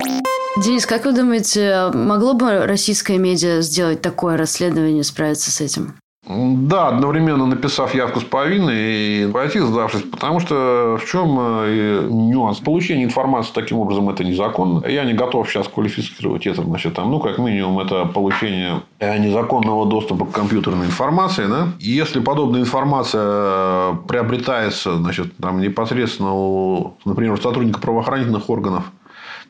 Денис, 0.62 0.86
как 0.86 1.04
вы 1.04 1.12
думаете, 1.12 1.90
могло 1.92 2.32
бы 2.32 2.66
российская 2.66 3.18
медиа 3.18 3.60
сделать 3.60 4.00
такое 4.00 4.36
расследование, 4.36 5.04
справиться 5.04 5.50
с 5.50 5.60
этим? 5.60 5.94
Да, 6.28 6.88
одновременно 6.88 7.46
написав 7.46 7.94
явку 7.94 8.20
с 8.20 8.24
повинной 8.24 8.76
и 8.76 9.30
пойти 9.32 9.60
сдавшись, 9.60 10.02
потому 10.02 10.40
что 10.40 10.98
в 11.00 11.06
чем 11.08 11.36
э, 11.38 12.08
нюанс? 12.10 12.58
Получение 12.58 13.04
информации 13.04 13.52
таким 13.54 13.78
образом 13.78 14.08
это 14.10 14.24
незаконно. 14.24 14.84
Я 14.88 15.04
не 15.04 15.12
готов 15.12 15.48
сейчас 15.48 15.68
квалифицировать 15.68 16.44
это, 16.48 16.62
значит, 16.62 16.94
там, 16.94 17.12
ну, 17.12 17.20
как 17.20 17.38
минимум, 17.38 17.78
это 17.78 18.06
получение 18.06 18.82
э, 18.98 19.16
незаконного 19.18 19.86
доступа 19.86 20.26
к 20.26 20.32
компьютерной 20.32 20.86
информации, 20.86 21.46
да? 21.46 21.68
Если 21.78 22.18
подобная 22.18 22.60
информация 22.60 23.94
приобретается, 24.08 24.96
значит, 24.96 25.36
там, 25.36 25.60
непосредственно 25.60 26.34
у, 26.34 26.96
например, 27.04 27.34
у 27.34 27.36
сотрудника 27.36 27.78
правоохранительных 27.78 28.50
органов, 28.50 28.90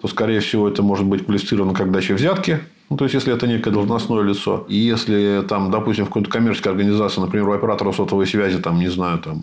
то, 0.02 0.08
скорее 0.08 0.40
всего, 0.40 0.68
это 0.68 0.82
может 0.82 1.06
быть 1.06 1.24
квалифицировано 1.24 1.72
как 1.72 1.90
дача 1.90 2.12
взятки, 2.12 2.60
ну, 2.88 2.96
то 2.96 3.04
есть, 3.04 3.14
если 3.14 3.34
это 3.34 3.46
некое 3.46 3.72
должностное 3.72 4.22
лицо. 4.22 4.64
И 4.68 4.76
если 4.76 5.42
там, 5.48 5.70
допустим, 5.70 6.04
в 6.04 6.08
какой-то 6.08 6.30
коммерческой 6.30 6.68
организации, 6.68 7.20
например, 7.20 7.48
у 7.48 7.52
оператора 7.52 7.92
сотовой 7.92 8.26
связи, 8.26 8.58
там, 8.58 8.78
не 8.78 8.88
знаю, 8.88 9.18
там, 9.18 9.42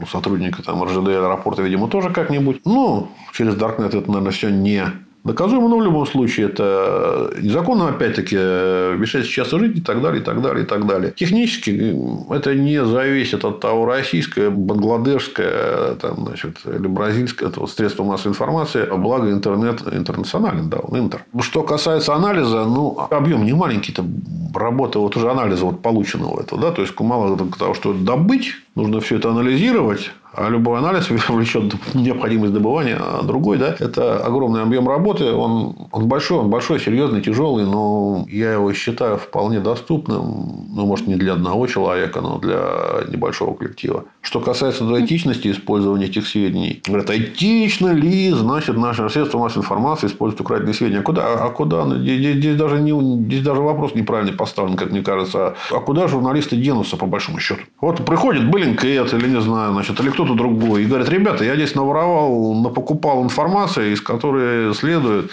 у 0.00 0.06
сотрудника 0.06 0.62
там, 0.62 0.82
РЖД 0.82 1.08
аэропорта, 1.08 1.62
видимо, 1.62 1.88
тоже 1.88 2.10
как-нибудь. 2.10 2.62
Ну, 2.64 3.08
через 3.32 3.54
Даркнет 3.54 3.94
это, 3.94 4.08
наверное, 4.08 4.32
все 4.32 4.50
не 4.50 4.84
Доказуемо, 5.24 5.68
но 5.68 5.78
в 5.78 5.82
любом 5.82 6.06
случае 6.06 6.46
это 6.46 7.30
незаконно, 7.40 7.88
опять-таки, 7.88 8.36
вмешательство 8.96 9.42
часто 9.42 9.58
жизни 9.58 9.78
и 9.78 9.82
так 9.82 10.00
далее, 10.00 10.22
и 10.22 10.24
так 10.24 10.40
далее, 10.40 10.64
и 10.64 10.66
так 10.66 10.86
далее. 10.86 11.12
Технически 11.14 11.94
это 12.32 12.54
не 12.54 12.82
зависит 12.84 13.44
от 13.44 13.60
того, 13.60 13.84
российское, 13.84 14.48
бангладешское, 14.48 15.96
там, 15.96 16.24
значит, 16.26 16.60
или 16.64 16.86
бразильское 16.86 17.50
это 17.50 17.60
вот 17.60 17.70
средство 17.70 18.02
массовой 18.04 18.32
информации, 18.32 18.86
а 18.90 18.96
благо 18.96 19.30
интернет 19.30 19.82
интернационален, 19.92 20.70
да, 20.70 20.78
он 20.78 20.98
интер. 20.98 21.24
Что 21.40 21.62
касается 21.64 22.14
анализа, 22.14 22.64
ну, 22.64 22.98
объем 23.10 23.44
не 23.44 23.52
маленький-то 23.52 24.04
работы 24.54 24.98
вот 24.98 25.16
уже 25.16 25.30
анализа 25.30 25.66
вот 25.66 25.82
полученного 25.82 26.40
этого, 26.40 26.62
да, 26.62 26.70
то 26.70 26.80
есть 26.80 26.98
мало 26.98 27.36
того, 27.58 27.74
что 27.74 27.92
добыть, 27.92 28.54
нужно 28.74 29.00
все 29.00 29.16
это 29.16 29.30
анализировать, 29.30 30.10
а 30.32 30.48
любой 30.48 30.78
анализ 30.78 31.08
влечет 31.28 31.74
необходимость 31.94 32.52
добывания, 32.52 32.98
а 33.00 33.22
другой, 33.22 33.58
да, 33.58 33.74
это 33.78 34.24
огромный 34.24 34.62
объем 34.62 34.88
работы. 34.88 35.32
Он, 35.32 35.88
он 35.90 36.06
большой, 36.06 36.38
он 36.38 36.50
большой, 36.50 36.80
серьезный, 36.80 37.20
тяжелый, 37.20 37.64
но 37.64 38.26
я 38.28 38.52
его 38.52 38.72
считаю 38.72 39.18
вполне 39.18 39.60
доступным. 39.60 40.66
Ну, 40.72 40.86
может, 40.86 41.06
не 41.06 41.16
для 41.16 41.32
одного 41.34 41.66
человека, 41.66 42.20
но 42.20 42.38
для 42.38 42.60
небольшого 43.08 43.54
коллектива. 43.54 44.04
Что 44.20 44.40
касается 44.40 44.84
этичности 45.00 45.50
использования 45.50 46.06
этих 46.06 46.26
сведений. 46.26 46.82
Говорят, 46.86 47.10
этично 47.10 47.88
ли, 47.88 48.30
значит, 48.30 48.76
наше 48.76 49.08
средство 49.08 49.38
массовой 49.38 49.62
информации 49.62 50.06
используют 50.06 50.40
украденные 50.40 50.74
сведения. 50.74 51.00
А 51.00 51.02
куда? 51.02 51.44
А 51.44 51.48
куда? 51.50 51.86
Здесь, 51.96 52.36
здесь, 52.36 52.56
даже 52.56 52.80
не, 52.80 52.92
здесь 53.24 53.42
даже 53.42 53.60
вопрос 53.60 53.94
неправильно 53.94 54.36
поставлен, 54.36 54.76
как 54.76 54.90
мне 54.90 55.02
кажется. 55.02 55.54
А 55.70 55.78
куда 55.80 56.08
журналисты 56.08 56.56
денутся, 56.56 56.96
по 56.96 57.06
большому 57.06 57.40
счету? 57.40 57.62
Вот 57.80 58.04
приходит 58.04 58.50
Беллинкет 58.50 59.12
или, 59.12 59.28
не 59.28 59.40
знаю, 59.40 59.72
значит, 59.72 59.98
или 60.00 60.10
кто-то 60.24 60.34
другой. 60.34 60.82
И 60.82 60.86
говорят, 60.86 61.08
ребята, 61.08 61.44
я 61.44 61.54
здесь 61.54 61.74
наворовал, 61.74 62.54
напокупал 62.54 63.24
информацию, 63.24 63.92
из 63.92 64.00
которой 64.00 64.74
следует, 64.74 65.30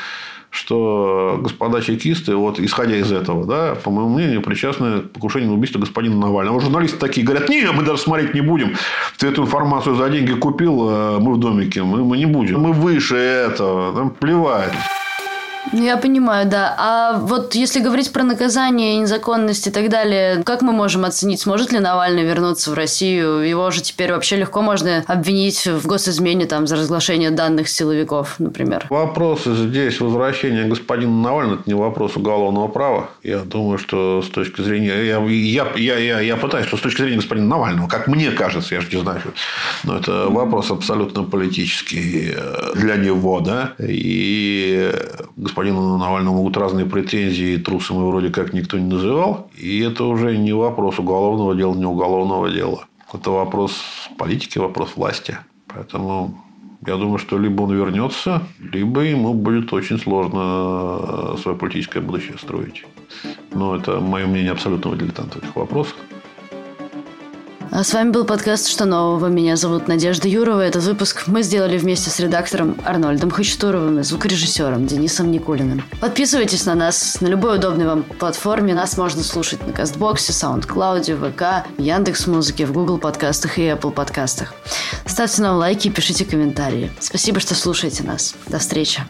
что 0.49 1.39
господа 1.41 1.81
чекисты, 1.81 2.35
вот, 2.35 2.59
исходя 2.59 2.95
из 2.95 3.11
этого, 3.11 3.45
да, 3.45 3.75
по 3.75 3.91
моему 3.91 4.15
мнению, 4.15 4.41
причастны 4.41 5.01
к 5.01 5.11
покушению 5.11 5.49
на 5.49 5.55
убийство 5.55 5.79
господина 5.79 6.15
Навального. 6.15 6.61
Журналисты 6.61 6.97
такие 6.97 7.25
говорят, 7.25 7.49
нет, 7.49 7.71
мы 7.73 7.83
даже 7.83 8.01
смотреть 8.01 8.33
не 8.33 8.41
будем. 8.41 8.75
Ты 9.17 9.27
эту 9.27 9.43
информацию 9.43 9.95
за 9.95 10.09
деньги 10.09 10.31
купил, 10.33 10.89
э, 10.89 11.19
мы 11.19 11.33
в 11.33 11.39
домике, 11.39 11.83
мы, 11.83 12.03
мы 12.05 12.17
не 12.17 12.25
будем. 12.25 12.61
Мы 12.61 12.71
выше 12.71 13.17
этого, 13.17 13.91
нам 13.91 14.09
плевать. 14.11 14.73
Ну, 15.73 15.83
я 15.83 15.97
понимаю, 15.97 16.47
да. 16.47 16.75
А 16.77 17.17
вот 17.19 17.55
если 17.55 17.81
говорить 17.81 18.11
про 18.11 18.23
наказание, 18.23 18.97
незаконность 18.97 19.67
и 19.67 19.71
так 19.71 19.89
далее, 19.89 20.43
как 20.43 20.61
мы 20.61 20.71
можем 20.71 21.03
оценить, 21.05 21.41
сможет 21.41 21.71
ли 21.71 21.79
Навальный 21.79 22.23
вернуться 22.23 22.71
в 22.71 22.73
Россию? 22.73 23.41
Его 23.41 23.69
же 23.71 23.81
теперь 23.81 24.11
вообще 24.13 24.37
легко 24.37 24.61
можно 24.61 25.03
обвинить 25.07 25.65
в 25.67 25.85
госизмене 25.85 26.45
там, 26.45 26.67
за 26.67 26.77
разглашение 26.77 27.31
данных 27.31 27.67
силовиков, 27.67 28.35
например. 28.39 28.87
Вопрос 28.89 29.43
здесь 29.43 29.99
возвращения 29.99 30.63
господина 30.63 31.11
Навального– 31.21 31.59
это 31.59 31.63
не 31.67 31.73
вопрос 31.73 32.15
уголовного 32.15 32.67
права. 32.69 33.09
Я 33.23 33.39
думаю, 33.39 33.77
что 33.77 34.21
с 34.21 34.29
точки 34.29 34.61
зрения... 34.61 35.03
Я, 35.03 35.19
я, 35.19 35.67
я, 35.75 35.97
я, 35.97 36.19
я 36.21 36.35
пытаюсь, 36.37 36.67
что 36.67 36.77
с 36.77 36.81
точки 36.81 37.01
зрения 37.01 37.17
господина 37.17 37.47
Навального, 37.47 37.87
как 37.87 38.07
мне 38.07 38.31
кажется, 38.31 38.75
я 38.75 38.81
же 38.81 38.87
не 38.91 39.01
знаю, 39.01 39.21
но 39.83 39.97
это 39.97 40.27
вопрос 40.29 40.71
абсолютно 40.71 41.23
политический 41.23 42.35
для 42.75 42.95
него, 42.95 43.41
да, 43.41 43.73
и 43.79 44.93
господин 45.35 45.56
господину 45.57 45.97
Навальному 45.97 46.37
могут 46.37 46.55
разные 46.57 46.85
претензии, 46.85 47.57
трусом 47.57 47.97
его 47.97 48.11
вроде 48.11 48.29
как 48.29 48.53
никто 48.53 48.77
не 48.77 48.85
называл. 48.85 49.49
И 49.55 49.79
это 49.79 50.03
уже 50.03 50.37
не 50.37 50.53
вопрос 50.53 50.99
уголовного 50.99 51.55
дела, 51.55 51.73
не 51.73 51.85
уголовного 51.85 52.51
дела. 52.51 52.85
Это 53.11 53.31
вопрос 53.31 53.73
политики, 54.19 54.59
вопрос 54.59 54.91
власти. 54.95 55.37
Поэтому 55.67 56.37
я 56.85 56.95
думаю, 56.95 57.17
что 57.17 57.39
либо 57.39 57.63
он 57.63 57.73
вернется, 57.73 58.43
либо 58.59 59.01
ему 59.01 59.33
будет 59.33 59.73
очень 59.73 59.97
сложно 59.97 61.33
э, 61.33 61.37
свое 61.41 61.57
политическое 61.57 62.01
будущее 62.01 62.37
строить. 62.37 62.85
Но 63.51 63.75
это 63.75 63.99
мое 63.99 64.27
мнение 64.27 64.51
абсолютного 64.51 64.95
дилетанта 64.95 65.39
в 65.39 65.43
этих 65.43 65.55
вопросах. 65.55 65.95
А 67.77 67.83
с 67.83 67.93
вами 67.93 68.09
был 68.09 68.25
подкаст 68.25 68.69
«Что 68.69 68.85
нового?». 68.85 69.27
Меня 69.27 69.55
зовут 69.55 69.87
Надежда 69.87 70.27
Юрова. 70.27 70.61
Этот 70.61 70.81
выпуск 70.81 71.27
мы 71.27 71.43
сделали 71.43 71.77
вместе 71.77 72.09
с 72.09 72.19
редактором 72.19 72.75
Арнольдом 72.83 73.29
Хачатуровым 73.29 73.99
и 73.99 74.01
звукорежиссером 74.01 74.87
Денисом 74.87 75.29
Никулиным. 75.29 75.83
Подписывайтесь 76.01 76.65
на 76.65 76.73
нас 76.73 77.21
на 77.21 77.27
любой 77.27 77.57
удобной 77.57 77.85
вам 77.85 78.01
платформе. 78.01 78.73
Нас 78.73 78.97
можно 78.97 79.21
слушать 79.21 79.59
на 79.67 79.73
Кастбоксе, 79.73 80.33
SoundCloud, 80.33 81.03
ВК, 81.03 81.67
Яндекс.Музыке, 81.77 82.65
в 82.65 82.73
Google 82.73 82.97
подкастах 82.97 83.59
и 83.59 83.67
Apple 83.67 83.91
подкастах. 83.91 84.55
Ставьте 85.05 85.43
нам 85.43 85.57
лайки 85.57 85.89
и 85.89 85.91
пишите 85.91 86.25
комментарии. 86.25 86.91
Спасибо, 86.99 87.39
что 87.39 87.53
слушаете 87.53 88.01
нас. 88.01 88.33
До 88.47 88.57
встречи. 88.57 89.03